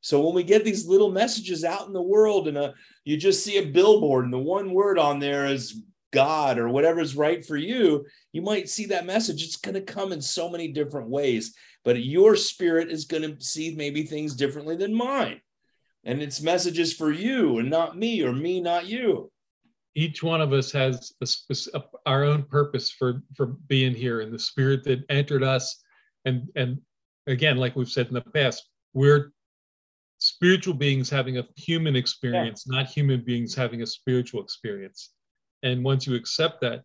So 0.01 0.21
when 0.21 0.35
we 0.35 0.43
get 0.43 0.65
these 0.65 0.87
little 0.87 1.11
messages 1.11 1.65
out 1.65 1.87
in 1.87 1.93
the 1.93 2.03
world 2.03 2.49
and 2.49 2.57
a, 2.57 2.63
uh, 2.63 2.73
you 3.05 3.17
just 3.17 3.45
see 3.45 3.59
a 3.59 3.67
billboard 3.67 4.25
and 4.25 4.33
the 4.33 4.39
one 4.39 4.73
word 4.73 4.99
on 4.99 5.19
there 5.19 5.47
is 5.47 5.83
God 6.13 6.59
or 6.59 6.69
whatever 6.69 7.01
is 7.01 7.17
right 7.17 7.45
for 7.45 7.57
you, 7.57 8.07
you 8.33 8.43
might 8.43 8.69
see 8.69 8.87
that 8.87 9.07
message. 9.07 9.43
It's 9.43 9.57
going 9.57 9.75
to 9.75 9.81
come 9.81 10.13
in 10.13 10.21
so 10.21 10.51
many 10.51 10.69
different 10.69 11.09
ways, 11.09 11.55
but 11.85 12.03
your 12.03 12.37
spirit 12.37 12.91
is 12.91 13.07
going 13.07 13.23
to 13.23 13.41
see 13.43 13.75
maybe 13.75 14.05
things 14.05 14.35
differently 14.35 14.77
than 14.77 14.95
mine. 14.95 15.41
And 16.05 16.23
it's 16.23 16.41
messages 16.41 16.93
for 16.95 17.11
you 17.11 17.59
and 17.59 17.69
not 17.69 17.99
me 17.99 18.23
or 18.23 18.33
me, 18.33 18.61
not 18.61 18.87
you. 18.87 19.31
Each 19.95 20.23
one 20.23 20.41
of 20.41 20.53
us 20.53 20.71
has 20.73 21.13
a, 21.21 21.79
a, 21.79 21.83
our 22.07 22.25
own 22.25 22.45
purpose 22.45 22.91
for, 22.91 23.23
for 23.35 23.47
being 23.47 23.95
here 23.95 24.21
and 24.21 24.33
the 24.33 24.39
spirit 24.39 24.85
that 24.85 25.05
entered 25.11 25.43
us. 25.43 25.83
And, 26.25 26.49
and 26.55 26.79
again, 27.27 27.57
like 27.57 27.75
we've 27.75 27.91
said 27.91 28.07
in 28.07 28.15
the 28.15 28.21
past, 28.21 28.69
we're 28.95 29.33
spiritual 30.19 30.75
beings 30.75 31.11
having 31.11 31.39
a 31.39 31.47
human 31.57 31.97
experience, 31.97 32.65
yeah. 32.67 32.79
not 32.79 32.87
human 32.87 33.25
beings 33.25 33.55
having 33.55 33.83
a 33.83 33.87
spiritual 33.87 34.43
experience. 34.43 35.11
And 35.63 35.85
once 35.85 36.07
you 36.07 36.15
accept 36.15 36.61
that, 36.61 36.83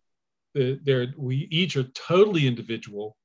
the, 0.54 0.80
there 0.84 1.08
we 1.16 1.48
each 1.50 1.76
are 1.76 1.84
totally 1.94 2.46
individual 2.46 3.16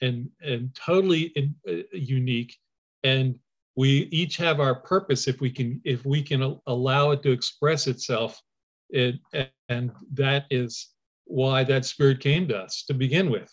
and 0.00 0.28
and 0.40 0.74
totally 0.74 1.32
in, 1.36 1.54
uh, 1.68 1.82
unique, 1.92 2.56
and 3.04 3.38
we 3.78 4.08
each 4.10 4.36
have 4.36 4.58
our 4.58 4.74
purpose 4.74 5.28
if 5.28 5.40
we 5.40 5.50
can 5.50 5.80
if 5.84 6.04
we 6.04 6.20
can 6.20 6.58
allow 6.66 7.12
it 7.12 7.22
to 7.22 7.30
express 7.30 7.86
itself. 7.86 8.42
It 8.90 9.20
and 9.68 9.92
that 10.14 10.46
is 10.50 10.88
why 11.26 11.62
that 11.62 11.84
spirit 11.84 12.18
came 12.18 12.48
to 12.48 12.56
us 12.58 12.82
to 12.88 12.94
begin 12.94 13.30
with. 13.30 13.48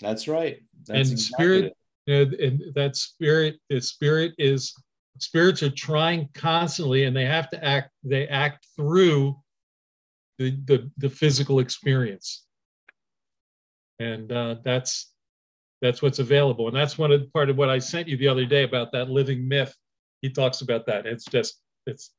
That's 0.00 0.28
right. 0.28 0.62
That's 0.86 1.10
and 1.10 1.12
exactly 1.12 1.44
spirit, 1.44 1.64
it. 1.66 1.74
You 2.06 2.24
know, 2.24 2.46
and 2.46 2.74
that 2.74 2.96
spirit, 2.96 3.56
the 3.68 3.82
spirit 3.82 4.32
is 4.38 4.72
spirits 5.18 5.62
are 5.62 5.70
trying 5.70 6.30
constantly, 6.32 7.04
and 7.04 7.14
they 7.14 7.26
have 7.26 7.50
to 7.50 7.62
act. 7.62 7.90
They 8.02 8.26
act 8.28 8.66
through 8.76 9.38
the, 10.38 10.56
the, 10.64 10.90
the 10.96 11.10
physical 11.10 11.58
experience. 11.58 12.46
And 13.98 14.32
uh, 14.32 14.56
that's 14.64 15.11
that's 15.82 16.00
what's 16.00 16.20
available. 16.20 16.68
And 16.68 16.76
that's 16.76 16.96
one 16.96 17.10
of 17.10 17.30
part 17.32 17.50
of 17.50 17.58
what 17.58 17.68
I 17.68 17.78
sent 17.78 18.08
you 18.08 18.16
the 18.16 18.28
other 18.28 18.46
day 18.46 18.62
about 18.62 18.92
that 18.92 19.10
living 19.10 19.46
myth. 19.46 19.76
He 20.22 20.30
talks 20.30 20.62
about 20.62 20.86
that. 20.86 21.04
It's 21.04 21.24
just 21.24 21.60
it's 21.86 22.12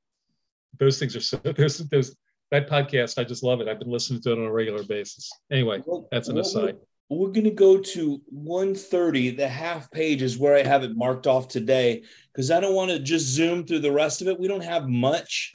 those 0.78 1.00
things 1.00 1.16
are 1.16 1.22
so 1.22 1.38
there's 1.44 1.80
there's 1.80 2.16
that 2.52 2.70
podcast. 2.70 3.18
I 3.18 3.24
just 3.24 3.42
love 3.42 3.62
it. 3.62 3.68
I've 3.68 3.80
been 3.80 3.90
listening 3.90 4.22
to 4.24 4.34
it 4.34 4.38
on 4.38 4.46
a 4.46 4.52
regular 4.52 4.84
basis. 4.84 5.32
Anyway, 5.52 5.82
that's 6.12 6.28
an 6.28 6.38
aside. 6.38 6.76
We're 7.10 7.30
going 7.30 7.44
to 7.44 7.52
go 7.52 7.78
to 7.78 8.22
130. 8.28 9.32
The 9.32 9.48
half 9.48 9.92
page 9.92 10.22
is 10.22 10.38
where 10.38 10.56
I 10.56 10.64
have 10.64 10.84
it 10.84 10.96
marked 10.96 11.28
off 11.28 11.48
today 11.48 12.04
because 12.32 12.50
I 12.50 12.60
don't 12.60 12.74
want 12.74 12.92
to 12.92 13.00
just 13.00 13.28
zoom 13.28 13.66
through 13.66 13.80
the 13.80 13.92
rest 13.92 14.22
of 14.22 14.28
it. 14.28 14.40
We 14.40 14.48
don't 14.48 14.64
have 14.64 14.88
much 14.88 15.54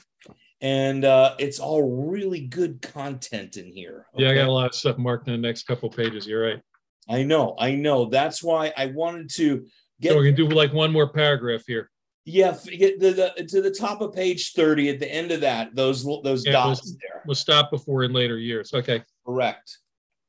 and 0.61 1.05
uh, 1.05 1.35
it's 1.39 1.59
all 1.59 2.09
really 2.11 2.41
good 2.41 2.81
content 2.81 3.57
in 3.57 3.71
here. 3.71 4.07
Okay? 4.13 4.23
Yeah, 4.23 4.31
I 4.31 4.35
got 4.35 4.47
a 4.47 4.51
lot 4.51 4.67
of 4.67 4.75
stuff 4.75 4.97
marked 4.97 5.27
in 5.27 5.33
the 5.33 5.47
next 5.47 5.63
couple 5.63 5.89
pages. 5.89 6.27
You're 6.27 6.45
right. 6.45 6.61
I 7.09 7.23
know, 7.23 7.55
I 7.57 7.73
know. 7.73 8.05
That's 8.05 8.43
why 8.43 8.71
I 8.77 8.85
wanted 8.87 9.29
to 9.31 9.65
get. 9.99 10.11
So 10.11 10.19
we 10.19 10.27
can 10.27 10.35
do 10.35 10.47
like 10.47 10.71
one 10.71 10.91
more 10.91 11.09
paragraph 11.09 11.63
here. 11.65 11.89
Yeah, 12.25 12.55
get 12.65 12.99
the, 12.99 13.33
the, 13.35 13.43
to 13.45 13.61
the 13.61 13.71
top 13.71 14.01
of 14.01 14.13
page 14.13 14.53
thirty. 14.53 14.89
At 14.89 14.99
the 14.99 15.11
end 15.11 15.31
of 15.31 15.41
that, 15.41 15.75
those 15.75 16.05
those 16.23 16.45
yeah, 16.45 16.51
dots 16.51 16.83
we'll, 16.85 16.93
there. 17.01 17.23
We'll 17.25 17.35
stop 17.35 17.71
before 17.71 18.03
in 18.03 18.13
later 18.13 18.37
years. 18.37 18.73
Okay. 18.73 19.03
Correct. 19.25 19.77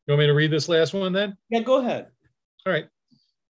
You 0.07 0.13
want 0.13 0.21
me 0.21 0.27
to 0.27 0.33
read 0.33 0.51
this 0.51 0.69
last 0.69 0.95
one 0.95 1.13
then? 1.13 1.37
Yeah, 1.51 1.61
go 1.61 1.77
ahead. 1.77 2.07
All 2.67 2.73
right. 2.73 2.87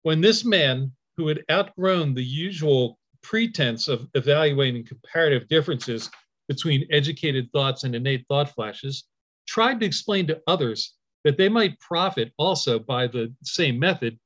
When 0.01 0.21
this 0.21 0.43
man, 0.43 0.91
who 1.17 1.27
had 1.27 1.43
outgrown 1.51 2.13
the 2.13 2.23
usual 2.23 2.97
pretense 3.21 3.87
of 3.87 4.07
evaluating 4.15 4.85
comparative 4.85 5.47
differences 5.47 6.09
between 6.47 6.87
educated 6.89 7.51
thoughts 7.51 7.83
and 7.83 7.93
innate 7.93 8.25
thought 8.27 8.49
flashes, 8.55 9.03
tried 9.47 9.79
to 9.79 9.85
explain 9.85 10.25
to 10.27 10.41
others 10.47 10.95
that 11.23 11.38
they 11.38 11.49
might 11.49 11.79
profit 11.79 12.32
also 12.38 12.79
by 12.79 13.08
the 13.08 13.34
same 13.43 13.77
method, 13.77 14.17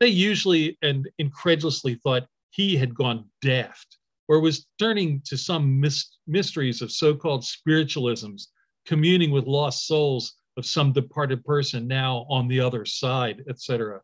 they 0.00 0.08
usually 0.08 0.78
and 0.82 1.08
incredulously 1.18 1.94
thought 1.96 2.28
he 2.50 2.76
had 2.76 2.94
gone 2.94 3.24
daft 3.42 3.98
or 4.28 4.40
was 4.40 4.66
turning 4.78 5.22
to 5.24 5.36
some 5.36 5.82
mysteries 6.26 6.82
of 6.82 6.92
so 6.92 7.14
called 7.14 7.42
spiritualisms, 7.42 8.48
communing 8.86 9.30
with 9.30 9.46
lost 9.46 9.86
souls 9.86 10.34
of 10.56 10.66
some 10.66 10.92
departed 10.92 11.44
person 11.44 11.86
now 11.86 12.26
on 12.28 12.46
the 12.46 12.60
other 12.60 12.84
side, 12.84 13.42
etc. 13.48 14.00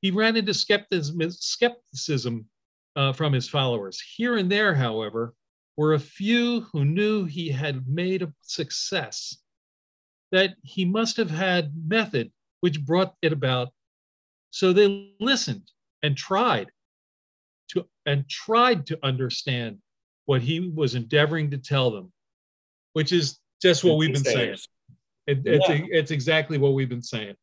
He 0.00 0.10
ran 0.10 0.36
into 0.36 0.52
skepticism, 0.52 1.30
skepticism 1.30 2.46
uh, 2.96 3.12
from 3.12 3.32
his 3.32 3.48
followers. 3.48 4.00
Here 4.16 4.36
and 4.36 4.50
there, 4.50 4.74
however, 4.74 5.34
were 5.76 5.94
a 5.94 6.00
few 6.00 6.62
who 6.72 6.84
knew 6.84 7.24
he 7.24 7.48
had 7.48 7.86
made 7.86 8.22
a 8.22 8.32
success, 8.42 9.38
that 10.32 10.54
he 10.62 10.84
must 10.84 11.16
have 11.18 11.30
had 11.30 11.72
method 11.86 12.32
which 12.60 12.84
brought 12.84 13.14
it 13.22 13.32
about. 13.32 13.68
So 14.50 14.72
they 14.72 15.14
listened 15.20 15.70
and 16.02 16.16
tried 16.16 16.68
to 17.70 17.86
and 18.06 18.28
tried 18.28 18.86
to 18.86 18.98
understand 19.02 19.78
what 20.24 20.42
he 20.42 20.60
was 20.60 20.94
endeavoring 20.94 21.50
to 21.50 21.58
tell 21.58 21.90
them, 21.90 22.12
which 22.94 23.12
is 23.12 23.38
just 23.60 23.84
what 23.84 23.96
we've 23.98 24.12
been 24.12 24.24
saying. 24.24 24.56
It, 25.26 25.42
it's, 25.44 25.68
yeah. 25.68 25.80
it's 25.90 26.10
exactly 26.10 26.58
what 26.58 26.74
we've 26.74 26.88
been 26.88 27.02
saying. 27.02 27.34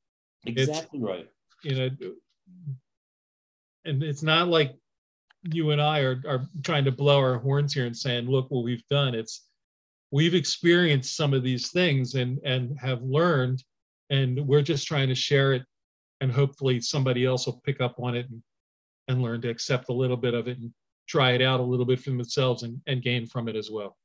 Exactly 0.45 0.99
it's, 0.99 1.08
right. 1.08 1.30
You 1.63 1.75
know, 1.75 1.89
and 3.86 4.04
it's 4.04 4.23
not 4.23 4.47
like 4.47 4.75
you 5.43 5.71
and 5.71 5.82
I 5.82 6.02
are, 6.02 6.21
are 6.28 6.47
trying 6.63 6.86
to 6.86 6.91
blow 6.91 7.19
our 7.19 7.38
horns 7.38 7.73
here 7.73 7.86
and 7.86 7.95
saying, 7.95 8.28
look 8.30 8.52
what 8.52 8.63
we've 8.63 8.86
done. 8.89 9.15
It's 9.15 9.48
we've 10.12 10.36
experienced 10.36 11.15
some 11.15 11.34
of 11.34 11.43
these 11.43 11.72
things 11.72 12.15
and 12.15 12.39
and 12.43 12.78
have 12.80 13.02
learned, 13.02 13.63
and 14.10 14.39
we're 14.48 14.62
just 14.62 14.88
trying 14.88 15.10
to 15.10 15.15
share 15.15 15.54
it, 15.54 15.63
and 16.22 16.32
hopefully 16.32 16.82
somebody 16.82 17.26
else 17.26 17.45
will 17.45 17.62
pick 17.65 17.82
up 17.82 17.95
on 18.00 18.15
it 18.15 18.28
and, 18.30 18.41
and 19.08 19.22
learn 19.22 19.41
to 19.41 19.50
accept 19.50 19.89
a 19.89 19.93
little 19.93 20.17
bit 20.17 20.34
of 20.34 20.48
it 20.48 20.58
and 20.58 20.74
try 21.08 21.32
it 21.32 21.41
out 21.41 21.60
a 21.60 21.63
little 21.63 21.86
bit 21.86 22.00
for 22.00 22.12
themselves 22.12 22.63
and, 22.63 22.80
and 22.88 23.02
gain 23.02 23.26
from 23.26 23.48
it 23.48 23.56
as 23.56 23.72
well. 23.72 23.98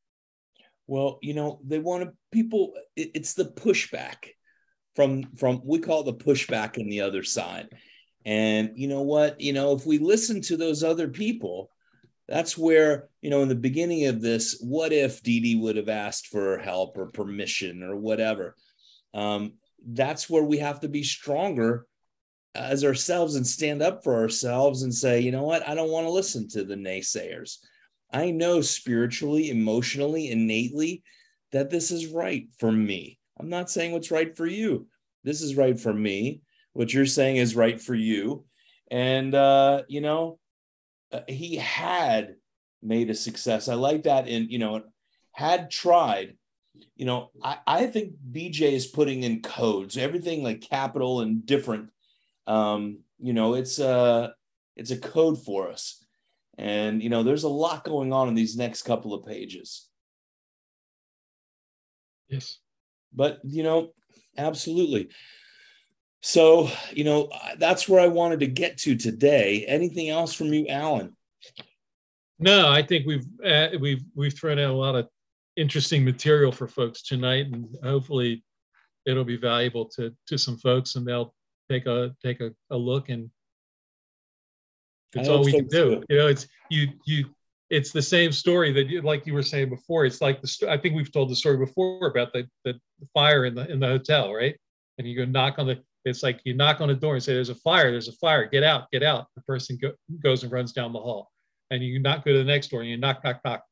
Well, 0.86 1.18
you 1.22 1.34
know, 1.34 1.60
they 1.66 1.78
want 1.78 2.04
to 2.04 2.12
people. 2.32 2.74
It, 2.96 3.10
it's 3.14 3.34
the 3.34 3.46
pushback 3.46 4.30
from 4.96 5.24
from 5.36 5.60
we 5.64 5.78
call 5.78 6.02
the 6.02 6.14
pushback 6.14 6.78
on 6.78 6.88
the 6.88 7.00
other 7.00 7.22
side 7.22 7.68
and 8.24 8.72
you 8.74 8.88
know 8.88 9.02
what? 9.02 9.40
You 9.40 9.52
know, 9.52 9.74
if 9.74 9.84
we 9.84 9.98
listen 9.98 10.40
to 10.42 10.56
those 10.56 10.82
other 10.82 11.08
people, 11.08 11.70
that's 12.28 12.56
where, 12.56 13.08
you 13.20 13.30
know, 13.30 13.42
in 13.42 13.48
the 13.48 13.54
beginning 13.54 14.06
of 14.06 14.20
this, 14.20 14.58
what 14.60 14.92
if 14.92 15.22
DD 15.22 15.60
would 15.60 15.76
have 15.76 15.88
asked 15.88 16.28
for 16.28 16.58
help 16.58 16.96
or 16.96 17.06
permission 17.06 17.82
or 17.82 17.96
whatever? 17.96 18.56
Um, 19.12 19.54
that's 19.86 20.30
where 20.30 20.42
we 20.42 20.58
have 20.58 20.80
to 20.80 20.88
be 20.88 21.02
stronger 21.02 21.86
as 22.54 22.84
ourselves 22.84 23.34
and 23.34 23.46
stand 23.46 23.82
up 23.82 24.02
for 24.02 24.14
ourselves 24.16 24.82
and 24.82 24.94
say, 24.94 25.20
you 25.20 25.32
know 25.32 25.42
what? 25.42 25.68
I 25.68 25.74
don't 25.74 25.90
want 25.90 26.06
to 26.06 26.12
listen 26.12 26.48
to 26.50 26.64
the 26.64 26.76
naysayers. 26.76 27.58
I 28.12 28.30
know 28.30 28.60
spiritually, 28.60 29.50
emotionally, 29.50 30.30
innately 30.30 31.02
that 31.52 31.68
this 31.68 31.90
is 31.90 32.06
right 32.06 32.48
for 32.58 32.72
me. 32.72 33.18
I'm 33.38 33.48
not 33.48 33.70
saying 33.70 33.92
what's 33.92 34.10
right 34.10 34.34
for 34.36 34.46
you. 34.46 34.86
This 35.24 35.42
is 35.42 35.56
right 35.56 35.78
for 35.78 35.92
me 35.92 36.42
what 36.74 36.92
you're 36.92 37.06
saying 37.06 37.36
is 37.36 37.56
right 37.56 37.80
for 37.80 37.94
you. 37.94 38.44
And, 38.90 39.34
uh, 39.34 39.82
you 39.88 40.00
know, 40.02 40.38
uh, 41.14 41.20
he 41.28 41.56
had 41.56 42.34
made 42.82 43.08
a 43.08 43.14
success. 43.14 43.68
I 43.68 43.74
like 43.74 44.02
that. 44.02 44.28
And, 44.28 44.50
you 44.50 44.58
know, 44.58 44.82
had 45.32 45.70
tried, 45.70 46.36
you 46.96 47.06
know, 47.06 47.30
I, 47.42 47.58
I 47.66 47.86
think 47.86 48.14
BJ 48.30 48.72
is 48.72 48.86
putting 48.86 49.22
in 49.22 49.42
codes, 49.42 49.96
everything 49.96 50.42
like 50.42 50.60
capital 50.60 51.20
and 51.20 51.46
different. 51.46 51.90
Um, 52.46 52.98
you 53.20 53.32
know, 53.32 53.54
it's 53.54 53.78
a, 53.78 54.34
it's 54.76 54.90
a 54.90 54.98
code 54.98 55.42
for 55.42 55.70
us. 55.70 56.04
And, 56.58 57.02
you 57.02 57.10
know, 57.10 57.22
there's 57.22 57.44
a 57.44 57.48
lot 57.48 57.84
going 57.84 58.12
on 58.12 58.28
in 58.28 58.34
these 58.34 58.56
next 58.56 58.82
couple 58.82 59.14
of 59.14 59.26
pages. 59.26 59.88
Yes. 62.28 62.58
But, 63.12 63.38
you 63.44 63.62
know, 63.62 63.90
absolutely. 64.36 65.10
So, 66.26 66.70
you 66.90 67.04
know, 67.04 67.28
that's 67.58 67.86
where 67.86 68.00
I 68.00 68.06
wanted 68.06 68.40
to 68.40 68.46
get 68.46 68.78
to 68.78 68.96
today. 68.96 69.66
Anything 69.68 70.08
else 70.08 70.32
from 70.32 70.54
you, 70.54 70.66
Alan? 70.68 71.14
No, 72.38 72.70
I 72.70 72.82
think 72.82 73.06
we've 73.06 73.26
uh, 73.44 73.68
we've 73.78 74.02
we've 74.14 74.32
thrown 74.32 74.58
out 74.58 74.70
a 74.70 74.72
lot 74.72 74.94
of 74.94 75.06
interesting 75.58 76.02
material 76.02 76.50
for 76.50 76.66
folks 76.66 77.02
tonight, 77.02 77.48
and 77.52 77.68
hopefully, 77.82 78.42
it'll 79.04 79.24
be 79.24 79.36
valuable 79.36 79.84
to 79.96 80.16
to 80.28 80.38
some 80.38 80.56
folks, 80.56 80.94
and 80.96 81.06
they'll 81.06 81.34
take 81.70 81.84
a 81.84 82.16
take 82.22 82.40
a, 82.40 82.52
a 82.70 82.76
look 82.76 83.10
and 83.10 83.28
it's 85.12 85.28
all 85.28 85.44
we 85.44 85.52
can 85.52 85.68
do. 85.68 85.96
Too. 85.96 86.04
You 86.08 86.16
know, 86.16 86.28
it's 86.28 86.48
you 86.70 86.88
you 87.04 87.26
it's 87.68 87.92
the 87.92 88.00
same 88.00 88.32
story 88.32 88.72
that 88.72 88.86
you 88.86 89.02
like 89.02 89.26
you 89.26 89.34
were 89.34 89.42
saying 89.42 89.68
before. 89.68 90.06
It's 90.06 90.22
like 90.22 90.40
the 90.40 90.70
I 90.70 90.78
think 90.78 90.94
we've 90.94 91.12
told 91.12 91.28
the 91.28 91.36
story 91.36 91.58
before 91.58 92.06
about 92.06 92.32
the, 92.32 92.48
the 92.64 92.72
the 92.98 93.06
fire 93.12 93.44
in 93.44 93.54
the 93.54 93.70
in 93.70 93.78
the 93.78 93.88
hotel, 93.88 94.32
right? 94.32 94.56
And 94.96 95.06
you 95.06 95.16
go 95.16 95.26
knock 95.26 95.58
on 95.58 95.66
the 95.66 95.82
it's 96.04 96.22
like 96.22 96.40
you 96.44 96.54
knock 96.54 96.80
on 96.80 96.88
the 96.88 96.94
door 96.94 97.14
and 97.14 97.22
say, 97.22 97.34
"There's 97.34 97.48
a 97.48 97.54
fire! 97.54 97.90
There's 97.90 98.08
a 98.08 98.12
fire! 98.12 98.46
Get 98.46 98.62
out! 98.62 98.90
Get 98.92 99.02
out!" 99.02 99.26
The 99.36 99.42
person 99.42 99.78
go, 99.80 99.92
goes 100.22 100.42
and 100.42 100.52
runs 100.52 100.72
down 100.72 100.92
the 100.92 101.00
hall, 101.00 101.30
and 101.70 101.82
you 101.82 101.98
knock 101.98 102.24
go 102.24 102.32
to 102.32 102.38
the 102.38 102.44
next 102.44 102.68
door 102.68 102.80
and 102.80 102.90
you 102.90 102.96
knock 102.96 103.24
knock 103.24 103.40
knock. 103.44 103.64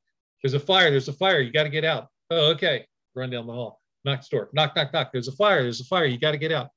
There's 0.43 0.55
a 0.55 0.61
fire! 0.61 0.91
There's 0.91 1.09
a 1.09 1.13
fire! 1.13 1.41
You 1.41 1.53
got 1.53 1.65
to 1.65 1.69
get 1.69 1.85
out! 1.85 2.09
Oh, 2.31 2.51
okay. 2.53 2.87
Run 3.15 3.31
down 3.31 3.47
the 3.47 3.53
hall. 3.53 3.81
Knock 4.05 4.23
the 4.23 4.37
door. 4.37 4.49
Knock 4.53 4.75
knock 4.75 4.93
knock. 4.93 5.13
There's 5.13 5.29
a 5.29 5.33
fire! 5.33 5.63
There's 5.63 5.81
a 5.81 5.85
fire! 5.85 6.07
You 6.07 6.19
got 6.19 6.33
to 6.33 6.39
get 6.39 6.53
out. 6.53 6.71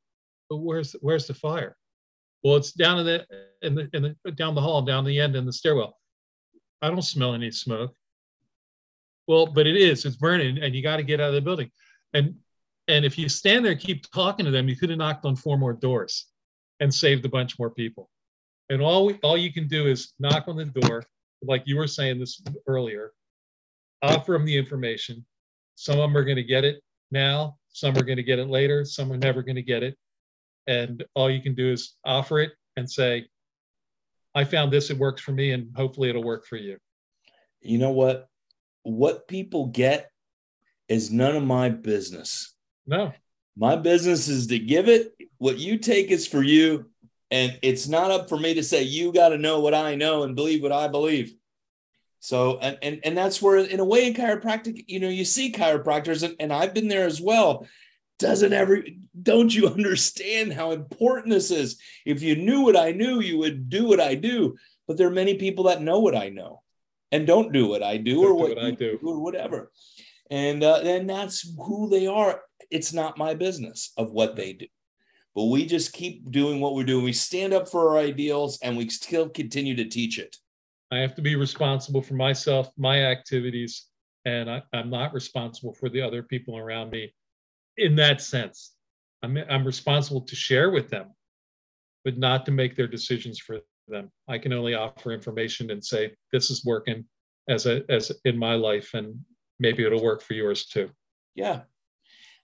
But 0.49 0.57
where's 0.57 0.93
where's 1.01 1.27
the 1.27 1.33
fire? 1.33 1.75
Well, 2.43 2.57
it's 2.57 2.73
down 2.73 2.99
in 2.99 3.05
the 3.05 3.25
in 3.61 3.75
the, 3.75 3.89
in 3.93 4.15
the 4.23 4.31
down 4.31 4.55
the 4.55 4.61
hall, 4.61 4.81
down 4.81 5.05
the 5.05 5.19
end 5.19 5.35
in 5.35 5.45
the 5.45 5.53
stairwell. 5.53 5.97
I 6.81 6.89
don't 6.89 7.01
smell 7.01 7.33
any 7.33 7.49
smoke. 7.49 7.95
Well, 9.27 9.47
but 9.47 9.65
it 9.65 9.75
is. 9.75 10.05
It's 10.05 10.17
burning, 10.17 10.59
and 10.59 10.75
you 10.75 10.83
got 10.83 10.97
to 10.97 11.03
get 11.03 11.19
out 11.19 11.29
of 11.29 11.33
the 11.33 11.41
building. 11.41 11.71
And 12.13 12.35
and 12.87 13.03
if 13.05 13.17
you 13.17 13.29
stand 13.29 13.65
there 13.65 13.71
and 13.71 13.81
keep 13.81 14.09
talking 14.11 14.45
to 14.45 14.51
them, 14.51 14.69
you 14.69 14.75
could 14.75 14.89
have 14.89 14.99
knocked 14.99 15.25
on 15.25 15.35
four 15.35 15.57
more 15.57 15.73
doors 15.73 16.27
and 16.79 16.93
saved 16.93 17.25
a 17.25 17.29
bunch 17.29 17.57
more 17.57 17.69
people. 17.69 18.09
And 18.69 18.81
all 18.81 19.05
we, 19.05 19.15
all 19.23 19.37
you 19.37 19.51
can 19.51 19.67
do 19.67 19.87
is 19.87 20.13
knock 20.19 20.47
on 20.47 20.57
the 20.57 20.65
door, 20.65 21.03
like 21.43 21.63
you 21.65 21.77
were 21.77 21.87
saying 21.87 22.19
this 22.19 22.41
earlier, 22.67 23.11
offer 24.01 24.33
them 24.33 24.45
the 24.45 24.57
information. 24.57 25.25
Some 25.75 25.99
of 25.99 26.09
them 26.09 26.17
are 26.17 26.23
going 26.23 26.37
to 26.37 26.43
get 26.43 26.63
it 26.63 26.81
now, 27.11 27.57
some 27.69 27.97
are 27.97 28.03
going 28.03 28.17
to 28.17 28.23
get 28.23 28.39
it 28.39 28.47
later, 28.47 28.85
some 28.85 29.11
are 29.11 29.17
never 29.17 29.41
going 29.43 29.55
to 29.55 29.61
get 29.61 29.83
it. 29.83 29.95
And 30.67 31.03
all 31.13 31.29
you 31.29 31.41
can 31.41 31.53
do 31.53 31.71
is 31.71 31.95
offer 32.05 32.39
it 32.39 32.53
and 32.75 32.89
say, 32.89 33.27
I 34.33 34.43
found 34.43 34.71
this, 34.71 34.89
it 34.89 34.97
works 34.97 35.21
for 35.21 35.31
me, 35.31 35.51
and 35.51 35.69
hopefully 35.75 36.09
it'll 36.09 36.23
work 36.23 36.45
for 36.45 36.57
you. 36.57 36.77
You 37.61 37.77
know 37.77 37.91
what? 37.91 38.27
What 38.83 39.27
people 39.27 39.67
get 39.67 40.11
is 40.89 41.11
none 41.11 41.35
of 41.35 41.43
my 41.43 41.69
business. 41.69 42.54
No. 42.87 43.13
My 43.57 43.75
business 43.75 44.27
is 44.27 44.47
to 44.47 44.59
give 44.59 44.89
it. 44.89 45.13
What 45.37 45.57
you 45.57 45.77
take 45.77 46.11
is 46.11 46.27
for 46.27 46.43
you. 46.43 46.85
And 47.31 47.57
it's 47.61 47.87
not 47.87 48.11
up 48.11 48.29
for 48.29 48.37
me 48.37 48.53
to 48.53 48.63
say, 48.63 48.83
you 48.83 49.11
got 49.11 49.29
to 49.29 49.37
know 49.37 49.59
what 49.59 49.73
I 49.73 49.95
know 49.95 50.23
and 50.23 50.35
believe 50.35 50.61
what 50.61 50.71
I 50.71 50.87
believe. 50.87 51.33
So, 52.19 52.57
and, 52.59 52.77
and, 52.81 52.99
and 53.03 53.17
that's 53.17 53.41
where, 53.41 53.57
in 53.57 53.79
a 53.79 53.85
way, 53.85 54.07
in 54.07 54.13
chiropractic, 54.13 54.85
you 54.87 54.99
know, 54.99 55.09
you 55.09 55.25
see 55.25 55.51
chiropractors, 55.51 56.23
and, 56.23 56.35
and 56.39 56.51
I've 56.51 56.73
been 56.73 56.87
there 56.87 57.05
as 57.05 57.21
well. 57.21 57.67
Doesn't 58.19 58.53
every, 58.53 58.99
don't 59.21 59.53
you 59.53 59.67
understand 59.67 60.53
how 60.53 60.71
important 60.71 61.29
this 61.29 61.51
is? 61.51 61.79
If 62.05 62.21
you 62.21 62.35
knew 62.35 62.61
what 62.61 62.77
I 62.77 62.91
knew, 62.91 63.19
you 63.19 63.37
would 63.37 63.69
do 63.69 63.85
what 63.87 63.99
I 63.99 64.15
do. 64.15 64.55
But 64.87 64.97
there 64.97 65.07
are 65.07 65.11
many 65.11 65.35
people 65.35 65.65
that 65.65 65.81
know 65.81 65.99
what 65.99 66.15
I 66.15 66.29
know 66.29 66.61
and 67.11 67.25
don't 67.25 67.51
do 67.53 67.67
what 67.67 67.83
I 67.83 67.97
do 67.97 68.23
or 68.23 68.33
what, 68.33 68.49
what 68.49 68.63
I 68.63 68.71
do 68.71 68.99
or 69.03 69.19
whatever. 69.19 69.71
And 70.31 70.63
uh, 70.63 70.81
then 70.81 71.07
that's 71.07 71.53
who 71.57 71.89
they 71.89 72.07
are 72.07 72.41
it's 72.71 72.93
not 72.93 73.17
my 73.17 73.33
business 73.33 73.91
of 73.97 74.11
what 74.11 74.35
they 74.35 74.53
do. 74.53 74.67
But 75.33 75.45
we 75.45 75.65
just 75.65 75.93
keep 75.93 76.31
doing 76.31 76.61
what 76.61 76.75
we're 76.75 76.85
doing. 76.85 77.03
We 77.03 77.13
stand 77.13 77.53
up 77.53 77.67
for 77.67 77.89
our 77.89 77.97
ideals 77.97 78.57
and 78.61 78.77
we 78.77 78.89
still 78.89 79.29
continue 79.29 79.75
to 79.75 79.85
teach 79.85 80.17
it. 80.17 80.35
I 80.91 80.99
have 80.99 81.15
to 81.15 81.21
be 81.21 81.35
responsible 81.35 82.01
for 82.01 82.13
myself, 82.13 82.69
my 82.77 83.03
activities, 83.03 83.87
and 84.23 84.49
I, 84.49 84.61
am 84.73 84.89
not 84.89 85.13
responsible 85.13 85.73
for 85.73 85.89
the 85.89 86.01
other 86.01 86.23
people 86.23 86.57
around 86.57 86.91
me 86.91 87.13
in 87.77 87.95
that 87.97 88.21
sense. 88.21 88.73
I'm, 89.23 89.37
I'm 89.49 89.65
responsible 89.65 90.21
to 90.21 90.35
share 90.35 90.69
with 90.69 90.89
them, 90.89 91.07
but 92.05 92.17
not 92.17 92.45
to 92.45 92.51
make 92.51 92.75
their 92.75 92.87
decisions 92.87 93.39
for 93.39 93.59
them. 93.87 94.11
I 94.27 94.37
can 94.37 94.53
only 94.53 94.73
offer 94.73 95.11
information 95.11 95.71
and 95.71 95.83
say, 95.83 96.13
this 96.31 96.49
is 96.49 96.63
working 96.63 97.03
as 97.49 97.65
a, 97.65 97.83
as 97.89 98.11
in 98.23 98.37
my 98.37 98.55
life, 98.55 98.93
and 98.93 99.19
maybe 99.59 99.85
it'll 99.85 100.03
work 100.03 100.21
for 100.21 100.33
yours 100.33 100.65
too. 100.65 100.89
Yeah, 101.35 101.61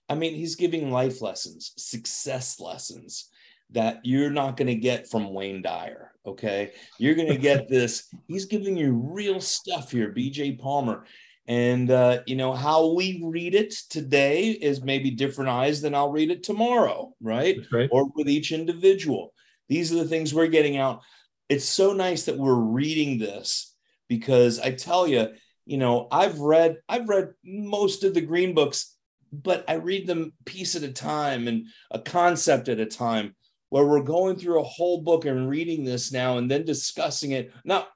I 0.08 0.14
mean, 0.14 0.34
he's 0.34 0.56
giving 0.56 0.90
life 0.90 1.22
lessons, 1.22 1.72
success 1.78 2.60
lessons 2.60 3.30
that 3.70 4.00
you're 4.04 4.30
not 4.30 4.58
going 4.58 4.68
to 4.68 4.74
get 4.74 5.10
from 5.10 5.32
Wayne 5.32 5.62
Dyer. 5.62 6.12
Okay. 6.26 6.72
You're 6.98 7.14
going 7.14 7.32
to 7.32 7.38
get 7.38 7.68
this. 7.70 8.08
He's 8.28 8.44
giving 8.44 8.76
you 8.76 8.92
real 8.92 9.40
stuff 9.40 9.90
here, 9.90 10.12
BJ 10.12 10.58
Palmer. 10.58 11.06
And, 11.46 11.90
uh, 11.90 12.20
you 12.26 12.36
know, 12.36 12.52
how 12.52 12.92
we 12.92 13.22
read 13.24 13.54
it 13.54 13.74
today 13.88 14.50
is 14.50 14.82
maybe 14.82 15.10
different 15.10 15.50
eyes 15.50 15.80
than 15.80 15.94
I'll 15.94 16.12
read 16.12 16.30
it 16.30 16.42
tomorrow, 16.42 17.14
right? 17.20 17.58
right? 17.72 17.88
Or 17.90 18.08
with 18.14 18.28
each 18.28 18.52
individual. 18.52 19.32
These 19.68 19.92
are 19.92 19.96
the 19.96 20.08
things 20.08 20.34
we're 20.34 20.46
getting 20.46 20.76
out. 20.76 21.00
It's 21.48 21.64
so 21.64 21.94
nice 21.94 22.24
that 22.24 22.38
we're 22.38 22.54
reading 22.54 23.18
this 23.18 23.74
because 24.08 24.60
I 24.60 24.72
tell 24.72 25.08
you, 25.08 25.28
you 25.64 25.78
know, 25.78 26.08
I've 26.10 26.38
read, 26.40 26.76
I've 26.88 27.08
read 27.08 27.32
most 27.44 28.04
of 28.04 28.14
the 28.14 28.20
green 28.20 28.54
books 28.54 28.96
but 29.32 29.64
I 29.66 29.74
read 29.74 30.06
them 30.06 30.34
piece 30.44 30.76
at 30.76 30.82
a 30.82 30.92
time 30.92 31.48
and 31.48 31.66
a 31.90 31.98
concept 31.98 32.68
at 32.68 32.80
a 32.80 32.86
time. 32.86 33.34
Where 33.70 33.86
we're 33.86 34.02
going 34.02 34.36
through 34.36 34.60
a 34.60 34.64
whole 34.64 35.00
book 35.00 35.24
and 35.24 35.48
reading 35.48 35.82
this 35.82 36.12
now 36.12 36.36
and 36.36 36.50
then 36.50 36.66
discussing 36.66 37.30
it. 37.30 37.54
Now, 37.64 37.86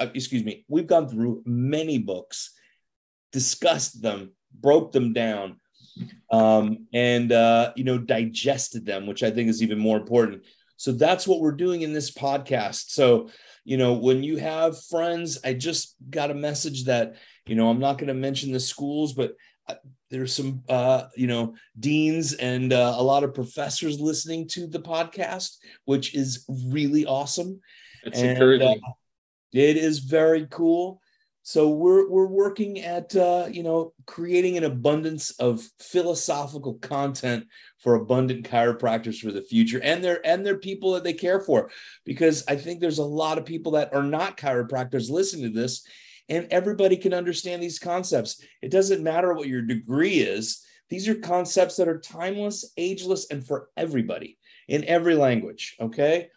uh, 0.00 0.06
excuse 0.14 0.42
me, 0.42 0.64
we've 0.66 0.86
gone 0.86 1.10
through 1.10 1.42
many 1.44 1.98
books, 1.98 2.54
discussed 3.30 4.00
them, 4.00 4.32
broke 4.58 4.92
them 4.92 5.12
down, 5.12 5.60
um, 6.32 6.86
and 6.94 7.32
uh, 7.32 7.74
you 7.76 7.84
know 7.84 7.98
digested 7.98 8.86
them, 8.86 9.06
which 9.06 9.22
I 9.22 9.30
think 9.30 9.50
is 9.50 9.62
even 9.62 9.78
more 9.78 9.98
important. 9.98 10.42
So 10.78 10.90
that's 10.92 11.28
what 11.28 11.40
we're 11.40 11.52
doing 11.52 11.82
in 11.82 11.92
this 11.92 12.10
podcast. 12.10 12.88
So 12.88 13.28
you 13.70 13.76
know 13.76 13.92
when 13.92 14.24
you 14.24 14.36
have 14.38 14.82
friends, 14.86 15.38
I 15.44 15.54
just 15.54 15.94
got 16.10 16.32
a 16.32 16.34
message 16.34 16.86
that 16.86 17.14
you 17.46 17.54
know 17.54 17.70
I'm 17.70 17.78
not 17.78 17.98
going 17.98 18.08
to 18.08 18.14
mention 18.14 18.50
the 18.50 18.58
schools, 18.58 19.12
but 19.12 19.36
there's 20.10 20.34
some 20.34 20.64
uh, 20.68 21.04
you 21.14 21.28
know 21.28 21.54
deans 21.78 22.32
and 22.32 22.72
uh, 22.72 22.94
a 22.96 23.02
lot 23.02 23.22
of 23.22 23.32
professors 23.32 24.00
listening 24.00 24.48
to 24.48 24.66
the 24.66 24.80
podcast 24.80 25.58
which 25.84 26.16
is 26.16 26.44
really 26.48 27.06
awesome. 27.06 27.60
It's 28.02 28.18
and, 28.18 28.30
encouraging. 28.30 28.80
uh, 28.84 28.90
it 29.52 29.76
is 29.76 30.00
very 30.00 30.48
cool 30.50 31.00
so 31.42 31.70
we're 31.70 32.08
we're 32.10 32.26
working 32.26 32.80
at 32.80 33.14
uh, 33.16 33.48
you 33.50 33.62
know 33.62 33.92
creating 34.06 34.56
an 34.56 34.64
abundance 34.64 35.30
of 35.32 35.62
philosophical 35.78 36.74
content 36.74 37.46
for 37.78 37.94
abundant 37.94 38.48
chiropractors 38.48 39.18
for 39.18 39.32
the 39.32 39.42
future 39.42 39.80
and 39.82 40.04
their 40.04 40.24
and 40.26 40.44
their 40.44 40.58
people 40.58 40.92
that 40.92 41.04
they 41.04 41.14
care 41.14 41.40
for 41.40 41.70
because 42.04 42.44
i 42.48 42.56
think 42.56 42.80
there's 42.80 42.98
a 42.98 43.04
lot 43.04 43.38
of 43.38 43.44
people 43.44 43.72
that 43.72 43.92
are 43.94 44.02
not 44.02 44.36
chiropractors 44.36 45.10
listening 45.10 45.52
to 45.52 45.60
this 45.60 45.86
and 46.28 46.46
everybody 46.52 46.96
can 46.96 47.12
understand 47.12 47.60
these 47.60 47.80
concepts. 47.80 48.40
It 48.62 48.70
doesn't 48.70 49.02
matter 49.02 49.34
what 49.34 49.48
your 49.48 49.62
degree 49.62 50.20
is, 50.20 50.64
these 50.90 51.08
are 51.08 51.14
concepts 51.14 51.76
that 51.76 51.88
are 51.88 52.00
timeless, 52.00 52.72
ageless, 52.76 53.26
and 53.30 53.46
for 53.46 53.68
everybody 53.76 54.38
in 54.68 54.84
every 54.84 55.14
language. 55.14 55.76
Okay. 55.80 56.28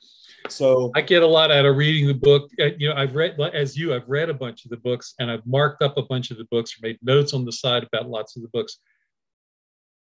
So 0.50 0.92
I 0.96 1.02
get 1.02 1.24
a 1.24 1.28
lot 1.28 1.52
out 1.52 1.66
of 1.66 1.78
reading 1.78 2.08
the 2.08 2.14
book. 2.14 2.50
Uh, 2.60 2.70
you 2.78 2.90
know, 2.90 2.96
I've 2.96 3.16
read, 3.16 3.40
as 3.54 3.78
you, 3.78 3.94
I've 3.94 4.08
read 4.08 4.30
a 4.30 4.34
bunch 4.34 4.66
of 4.66 4.72
the 4.72 4.78
books 4.78 5.14
and 5.20 5.32
I've 5.32 5.46
marked 5.46 5.82
up 5.82 5.98
a 5.98 6.04
bunch 6.04 6.32
of 6.32 6.38
the 6.38 6.46
books, 6.46 6.76
made 6.82 7.00
notes 7.02 7.34
on 7.34 7.46
the 7.46 7.52
side 7.52 7.84
about 7.84 8.10
lots 8.10 8.36
of 8.36 8.42
the 8.42 8.50
books. 8.50 8.78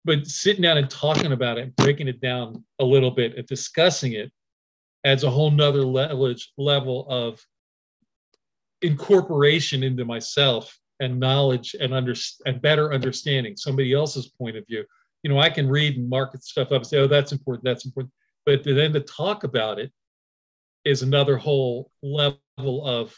But 0.04 0.26
sitting 0.26 0.62
down 0.62 0.78
and 0.78 0.88
talking 0.88 1.32
about 1.32 1.58
it, 1.58 1.74
breaking 1.76 2.08
it 2.08 2.20
down 2.20 2.64
a 2.78 2.84
little 2.84 3.10
bit 3.10 3.36
and 3.36 3.46
discussing 3.46 4.12
it 4.12 4.32
adds 5.04 5.24
a 5.24 5.30
whole 5.30 5.50
nother 5.50 5.84
level, 5.84 6.34
level 6.56 7.06
of 7.08 7.44
incorporation 8.82 9.82
into 9.82 10.04
myself 10.04 10.78
and 11.00 11.18
knowledge 11.18 11.74
and 11.78 11.92
under 11.92 12.14
and 12.46 12.62
better 12.62 12.92
understanding 12.92 13.56
somebody 13.56 13.92
else's 13.92 14.28
point 14.28 14.56
of 14.56 14.66
view. 14.66 14.84
You 15.22 15.30
know, 15.30 15.38
I 15.38 15.50
can 15.50 15.68
read 15.68 15.96
and 15.96 16.08
market 16.08 16.44
stuff 16.44 16.68
up 16.68 16.82
and 16.82 16.86
say, 16.86 16.98
oh, 16.98 17.06
that's 17.06 17.32
important, 17.32 17.64
that's 17.64 17.84
important. 17.84 18.12
But 18.46 18.64
then 18.64 18.92
to 18.94 19.00
talk 19.00 19.44
about 19.44 19.78
it 19.78 19.92
is 20.84 21.02
another 21.02 21.36
whole 21.36 21.90
level 22.02 22.86
of 22.86 23.16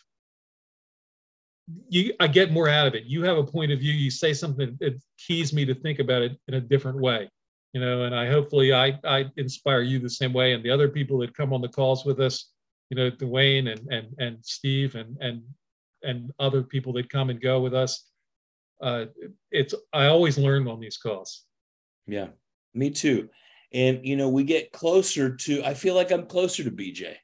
you 1.88 2.12
I 2.18 2.26
get 2.26 2.50
more 2.50 2.68
out 2.68 2.88
of 2.88 2.94
it. 2.94 3.04
You 3.04 3.22
have 3.22 3.38
a 3.38 3.44
point 3.44 3.72
of 3.72 3.78
view, 3.78 3.92
you 3.92 4.10
say 4.10 4.34
something 4.34 4.76
that 4.80 5.00
keys 5.16 5.52
me 5.52 5.64
to 5.64 5.74
think 5.74 6.00
about 6.00 6.22
it 6.22 6.36
in 6.48 6.54
a 6.54 6.60
different 6.60 6.98
way. 6.98 7.30
You 7.72 7.80
know, 7.80 8.02
and 8.02 8.14
I 8.14 8.28
hopefully 8.28 8.72
I 8.72 8.98
I 9.04 9.26
inspire 9.36 9.82
you 9.82 9.98
the 9.98 10.10
same 10.10 10.32
way 10.32 10.52
and 10.52 10.64
the 10.64 10.70
other 10.70 10.88
people 10.88 11.18
that 11.18 11.36
come 11.36 11.52
on 11.52 11.60
the 11.60 11.68
calls 11.68 12.04
with 12.04 12.20
us 12.20 12.52
you 12.92 12.96
know, 12.96 13.10
Dwayne 13.10 13.72
and 13.72 13.90
and 13.90 14.14
and 14.18 14.36
Steve 14.44 14.96
and 14.96 15.16
and 15.22 15.42
and 16.02 16.30
other 16.38 16.62
people 16.62 16.92
that 16.92 17.08
come 17.08 17.30
and 17.30 17.40
go 17.40 17.58
with 17.58 17.72
us. 17.72 18.10
uh, 18.82 19.06
it's 19.50 19.74
I 19.94 20.06
always 20.06 20.36
learn 20.36 20.68
on 20.68 20.78
these 20.78 20.98
calls. 20.98 21.46
Yeah, 22.06 22.28
me 22.74 22.90
too. 22.90 23.30
And 23.72 24.04
you 24.04 24.16
know, 24.16 24.28
we 24.28 24.44
get 24.44 24.72
closer 24.72 25.34
to. 25.34 25.64
I 25.64 25.72
feel 25.72 25.94
like 25.94 26.10
I'm 26.12 26.26
closer 26.26 26.64
to 26.64 26.70
BJ. 26.70 27.14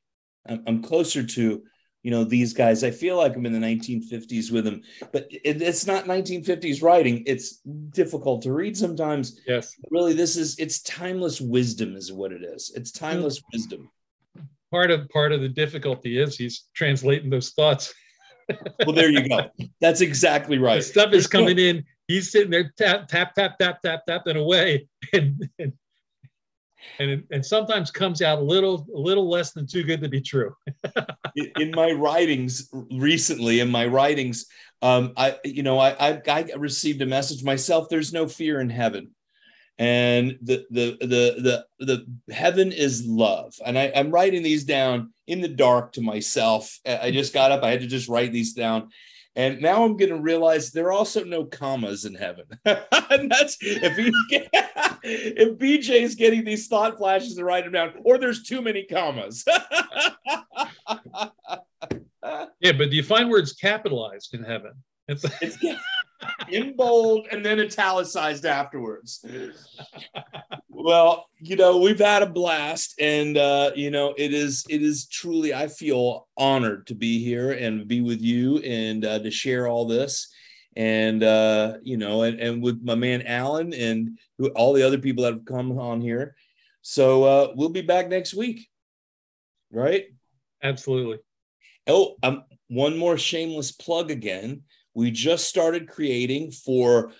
I'm, 0.48 0.62
I'm 0.66 0.82
closer 0.82 1.22
to 1.22 1.62
you 2.02 2.10
know 2.10 2.24
these 2.24 2.52
guys. 2.52 2.84
I 2.84 2.90
feel 2.90 3.16
like 3.16 3.34
I'm 3.36 3.46
in 3.46 3.52
the 3.52 3.58
1950s 3.58 4.52
with 4.52 4.64
them, 4.64 4.82
but 5.12 5.26
it, 5.30 5.60
it's 5.60 5.86
not 5.86 6.04
1950s 6.04 6.82
writing. 6.82 7.24
It's 7.26 7.56
difficult 7.90 8.42
to 8.42 8.52
read 8.52 8.76
sometimes. 8.76 9.40
Yes, 9.46 9.74
really, 9.90 10.14
this 10.14 10.36
is 10.36 10.58
it's 10.58 10.80
timeless 10.82 11.40
wisdom, 11.40 11.96
is 11.96 12.12
what 12.12 12.32
it 12.32 12.42
is. 12.42 12.72
It's 12.74 12.92
timeless 12.92 13.40
mm-hmm. 13.40 13.48
wisdom. 13.52 13.90
Part 14.70 14.90
of 14.90 15.08
part 15.08 15.32
of 15.32 15.40
the 15.40 15.48
difficulty 15.48 16.18
is 16.18 16.36
he's 16.36 16.66
translating 16.74 17.30
those 17.30 17.50
thoughts. 17.50 17.92
well, 18.86 18.94
there 18.94 19.10
you 19.10 19.28
go. 19.28 19.50
That's 19.80 20.00
exactly 20.00 20.58
right. 20.58 20.76
The 20.76 20.82
stuff 20.82 21.12
is 21.12 21.26
coming 21.26 21.58
in. 21.58 21.84
He's 22.06 22.30
sitting 22.30 22.50
there 22.50 22.72
tap 22.78 23.08
tap 23.08 23.34
tap 23.34 23.58
tap 23.58 23.82
tap 23.82 24.06
tap 24.06 24.26
and 24.26 24.38
away, 24.38 24.88
and 25.12 25.48
and 25.58 25.72
and, 26.98 27.10
it, 27.10 27.24
and 27.30 27.44
sometimes 27.44 27.90
comes 27.90 28.22
out 28.22 28.38
a 28.38 28.42
little 28.42 28.86
a 28.94 28.98
little 28.98 29.28
less 29.28 29.52
than 29.52 29.66
too 29.66 29.82
good 29.82 30.00
to 30.00 30.08
be 30.08 30.20
true. 30.20 30.54
in 31.36 31.70
my 31.72 31.90
writings 31.90 32.68
recently, 32.92 33.60
in 33.60 33.70
my 33.70 33.86
writings, 33.86 34.46
um, 34.82 35.12
I 35.16 35.38
you 35.44 35.62
know 35.62 35.78
I, 35.78 35.90
I 36.00 36.22
I 36.26 36.46
received 36.56 37.02
a 37.02 37.06
message 37.06 37.44
myself. 37.44 37.88
There's 37.88 38.12
no 38.12 38.26
fear 38.26 38.60
in 38.60 38.70
heaven 38.70 39.10
and 39.78 40.38
the 40.42 40.66
the 40.70 40.96
the 41.00 41.64
the 41.78 41.86
the 41.86 42.34
heaven 42.34 42.72
is 42.72 43.06
love 43.06 43.54
and 43.64 43.78
I, 43.78 43.92
i'm 43.94 44.10
writing 44.10 44.42
these 44.42 44.64
down 44.64 45.12
in 45.26 45.40
the 45.40 45.48
dark 45.48 45.92
to 45.92 46.00
myself 46.00 46.78
i 46.84 47.10
just 47.10 47.32
got 47.32 47.52
up 47.52 47.62
i 47.62 47.70
had 47.70 47.80
to 47.80 47.86
just 47.86 48.08
write 48.08 48.32
these 48.32 48.54
down 48.54 48.88
and 49.38 49.62
now 49.62 49.84
i'm 49.84 49.96
going 49.96 50.10
to 50.10 50.20
realize 50.20 50.70
there 50.70 50.86
are 50.86 50.92
also 50.92 51.24
no 51.24 51.44
commas 51.44 52.04
in 52.04 52.14
heaven. 52.14 52.44
And 53.10 53.30
that's 53.30 53.56
if 53.62 53.96
he 53.96 54.12
if 55.02 55.58
bj 55.58 56.02
is 56.02 56.14
getting 56.14 56.44
these 56.44 56.68
thought 56.68 56.98
flashes 56.98 57.36
to 57.36 57.44
write 57.44 57.64
them 57.64 57.72
down 57.72 57.94
or 58.04 58.18
there's 58.18 58.42
too 58.42 58.60
many 58.60 58.84
commas. 58.84 59.44
Yeah 62.60 62.72
but 62.72 62.90
do 62.90 62.96
you 62.96 63.02
find 63.02 63.30
words 63.30 63.54
capitalized 63.54 64.34
in 64.34 64.42
heaven? 64.42 64.72
It's, 65.06 65.24
it's 65.40 65.56
in 66.48 66.76
bold 66.76 67.26
and 67.30 67.44
then 67.44 67.60
italicized 67.60 68.44
afterwards. 68.44 69.24
well, 70.68 71.26
you 71.38 71.56
know, 71.56 71.78
we've 71.78 71.98
had 71.98 72.22
a 72.22 72.26
blast 72.26 72.94
and 73.00 73.36
uh, 73.36 73.70
you 73.74 73.90
know, 73.90 74.14
it 74.16 74.32
is 74.32 74.64
it 74.68 74.82
is 74.82 75.06
truly 75.06 75.54
I 75.54 75.68
feel 75.68 76.28
honored 76.36 76.86
to 76.88 76.94
be 76.94 77.22
here 77.22 77.52
and 77.52 77.88
be 77.88 78.00
with 78.00 78.20
you 78.20 78.58
and 78.58 79.04
uh, 79.04 79.18
to 79.20 79.30
share 79.30 79.68
all 79.68 79.86
this 79.86 80.32
and 80.76 81.24
uh, 81.24 81.74
you 81.82 81.96
know, 81.96 82.22
and, 82.22 82.40
and 82.40 82.62
with 82.62 82.82
my 82.82 82.94
man 82.94 83.22
Alan 83.22 83.74
and 83.74 84.18
who, 84.38 84.48
all 84.50 84.72
the 84.72 84.86
other 84.86 84.98
people 84.98 85.24
that 85.24 85.34
have 85.34 85.44
come 85.44 85.78
on 85.78 86.00
here. 86.00 86.36
So 86.82 87.24
uh, 87.24 87.52
we'll 87.54 87.68
be 87.68 87.82
back 87.82 88.08
next 88.08 88.34
week. 88.34 88.68
Right? 89.70 90.06
Absolutely. 90.62 91.18
Oh, 91.86 92.16
um, 92.22 92.44
one 92.68 92.96
more 92.96 93.18
shameless 93.18 93.72
plug 93.72 94.10
again 94.10 94.62
we 94.98 95.12
just 95.12 95.48
started 95.48 95.88
creating 95.88 96.50
for 96.50 97.12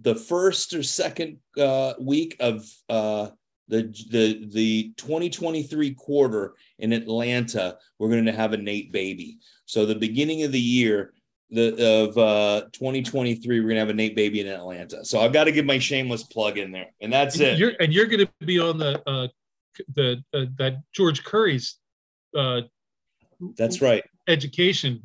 the 0.00 0.14
first 0.14 0.72
or 0.72 0.82
second 0.82 1.36
uh, 1.58 1.92
week 2.00 2.34
of 2.40 2.66
uh, 2.88 3.28
the, 3.68 3.82
the, 4.10 4.48
the 4.50 4.94
2023 4.96 5.92
quarter 5.92 6.54
in 6.78 6.94
Atlanta, 6.94 7.76
we're 7.98 8.08
going 8.08 8.24
to 8.24 8.32
have 8.32 8.54
innate 8.54 8.90
baby. 8.90 9.36
So 9.66 9.84
the 9.84 9.94
beginning 9.94 10.44
of 10.44 10.52
the 10.52 10.60
year 10.60 11.12
the, 11.50 12.04
of 12.06 12.16
uh, 12.16 12.68
2023, 12.72 13.60
we're 13.60 13.66
going 13.66 13.74
to 13.74 13.80
have 13.80 13.90
innate 13.90 14.16
baby 14.16 14.40
in 14.40 14.46
Atlanta. 14.46 15.04
So 15.04 15.20
I've 15.20 15.34
got 15.34 15.44
to 15.44 15.52
give 15.52 15.66
my 15.66 15.78
shameless 15.78 16.22
plug 16.22 16.56
in 16.56 16.72
there, 16.72 16.86
and 17.02 17.12
that's 17.12 17.34
and 17.34 17.44
it. 17.44 17.58
You're, 17.58 17.72
and 17.80 17.92
you're 17.92 18.06
going 18.06 18.26
to 18.26 18.46
be 18.46 18.58
on 18.58 18.78
the 18.78 18.98
uh, 19.06 19.28
the 19.94 20.24
uh, 20.32 20.46
that 20.56 20.78
George 20.94 21.22
Curry's. 21.22 21.76
Uh, 22.34 22.62
that's 23.58 23.82
right. 23.82 24.04
Education 24.26 25.02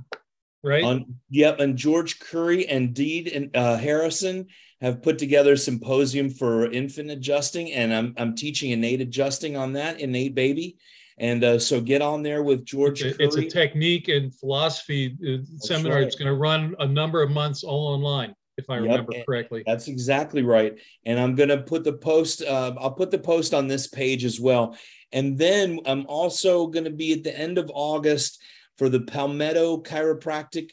right? 0.65 0.83
On, 0.83 1.15
yep, 1.29 1.59
and 1.59 1.77
George 1.77 2.19
Curry 2.19 2.67
and 2.67 2.93
Deed 2.93 3.27
and 3.27 3.55
uh, 3.55 3.77
Harrison 3.77 4.47
have 4.81 5.01
put 5.01 5.17
together 5.17 5.53
a 5.53 5.57
symposium 5.57 6.29
for 6.29 6.69
infant 6.71 7.11
adjusting, 7.11 7.71
and 7.71 7.93
I'm 7.93 8.13
I'm 8.17 8.35
teaching 8.35 8.71
innate 8.71 9.01
adjusting 9.01 9.55
on 9.55 9.73
that 9.73 9.99
innate 9.99 10.35
baby. 10.35 10.77
And 11.17 11.43
uh, 11.45 11.59
so 11.59 11.79
get 11.79 12.01
on 12.01 12.23
there 12.23 12.43
with 12.43 12.65
George. 12.65 13.01
It's 13.01 13.17
a, 13.17 13.23
it's 13.23 13.37
a 13.37 13.47
technique 13.47 14.09
and 14.09 14.35
philosophy 14.35 15.15
uh, 15.25 15.45
seminar. 15.59 15.99
Right. 15.99 16.07
It's 16.07 16.17
going 16.17 16.27
to 16.27 16.35
run 16.35 16.75
a 16.79 16.85
number 16.85 17.23
of 17.23 17.31
months 17.31 17.63
all 17.63 17.87
online, 17.87 18.35
if 18.57 18.69
I 18.69 18.75
yep, 18.75 18.83
remember 18.83 19.13
correctly. 19.25 19.63
That's 19.65 19.87
exactly 19.87 20.43
right. 20.43 20.77
And 21.05 21.17
I'm 21.17 21.35
going 21.35 21.47
to 21.47 21.61
put 21.61 21.85
the 21.85 21.93
post. 21.93 22.41
Uh, 22.41 22.75
I'll 22.77 22.91
put 22.91 23.11
the 23.11 23.19
post 23.19 23.53
on 23.53 23.67
this 23.67 23.87
page 23.87 24.25
as 24.25 24.41
well. 24.41 24.77
And 25.13 25.37
then 25.37 25.79
I'm 25.85 26.05
also 26.07 26.67
going 26.67 26.83
to 26.83 26.91
be 26.91 27.13
at 27.13 27.23
the 27.23 27.37
end 27.37 27.57
of 27.57 27.71
August 27.73 28.43
for 28.77 28.89
the 28.89 29.01
Palmetto 29.01 29.81
Chiropractic. 29.81 30.71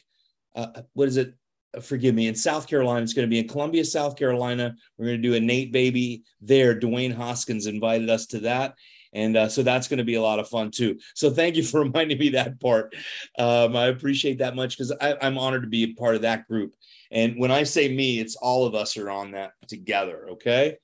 Uh, 0.55 0.81
what 0.93 1.07
is 1.07 1.17
it? 1.17 1.33
Uh, 1.75 1.81
forgive 1.81 2.15
me. 2.15 2.27
In 2.27 2.35
South 2.35 2.67
Carolina, 2.67 3.01
it's 3.01 3.13
going 3.13 3.27
to 3.27 3.29
be 3.29 3.39
in 3.39 3.47
Columbia, 3.47 3.85
South 3.85 4.15
Carolina. 4.15 4.75
We're 4.97 5.07
going 5.07 5.21
to 5.21 5.27
do 5.27 5.33
innate 5.33 5.71
baby 5.71 6.23
there. 6.41 6.79
Dwayne 6.79 7.13
Hoskins 7.13 7.65
invited 7.65 8.09
us 8.09 8.27
to 8.27 8.39
that. 8.39 8.75
And 9.13 9.37
uh, 9.37 9.47
so 9.47 9.63
that's 9.63 9.87
going 9.87 9.99
to 9.99 10.03
be 10.03 10.15
a 10.15 10.21
lot 10.21 10.39
of 10.39 10.49
fun 10.49 10.71
too. 10.71 10.97
So 11.15 11.29
thank 11.29 11.55
you 11.55 11.63
for 11.63 11.79
reminding 11.83 12.17
me 12.17 12.29
that 12.29 12.59
part. 12.59 12.95
Um, 13.37 13.75
I 13.75 13.87
appreciate 13.87 14.39
that 14.39 14.55
much 14.55 14.77
because 14.77 14.91
I'm 14.99 15.37
honored 15.37 15.63
to 15.63 15.69
be 15.69 15.83
a 15.83 15.93
part 15.93 16.15
of 16.15 16.23
that 16.23 16.47
group. 16.47 16.73
And 17.11 17.37
when 17.37 17.51
I 17.51 17.63
say 17.63 17.93
me, 17.93 18.19
it's 18.19 18.35
all 18.35 18.65
of 18.65 18.73
us 18.73 18.97
are 18.97 19.09
on 19.09 19.31
that 19.31 19.51
together. 19.67 20.29
Okay. 20.31 20.77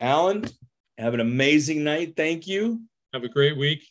Alan, 0.00 0.44
have 0.98 1.14
an 1.14 1.20
amazing 1.20 1.84
night. 1.84 2.14
Thank 2.16 2.46
you. 2.46 2.82
Have 3.12 3.22
a 3.22 3.28
great 3.28 3.56
week. 3.56 3.84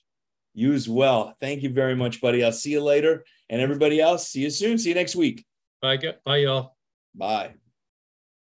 You 0.54 0.74
as 0.74 0.88
well. 0.88 1.36
Thank 1.39 1.63
you 1.63 1.70
very 1.70 1.96
much, 1.96 2.22
buddy. 2.22 2.44
I'll 2.44 2.52
see 2.52 2.72
you 2.72 2.84
later. 2.84 3.26
And 3.50 3.62
everybody 3.62 4.00
else, 4.00 4.30
see 4.30 4.42
you 4.42 4.50
soon. 4.50 4.78
See 4.78 4.89
you 4.89 4.96
next 4.96 5.16
week. 5.16 5.46
Bye, 5.82 6.00
bye, 6.24 6.38
y'all. 6.38 6.76
Bye. 7.16 7.56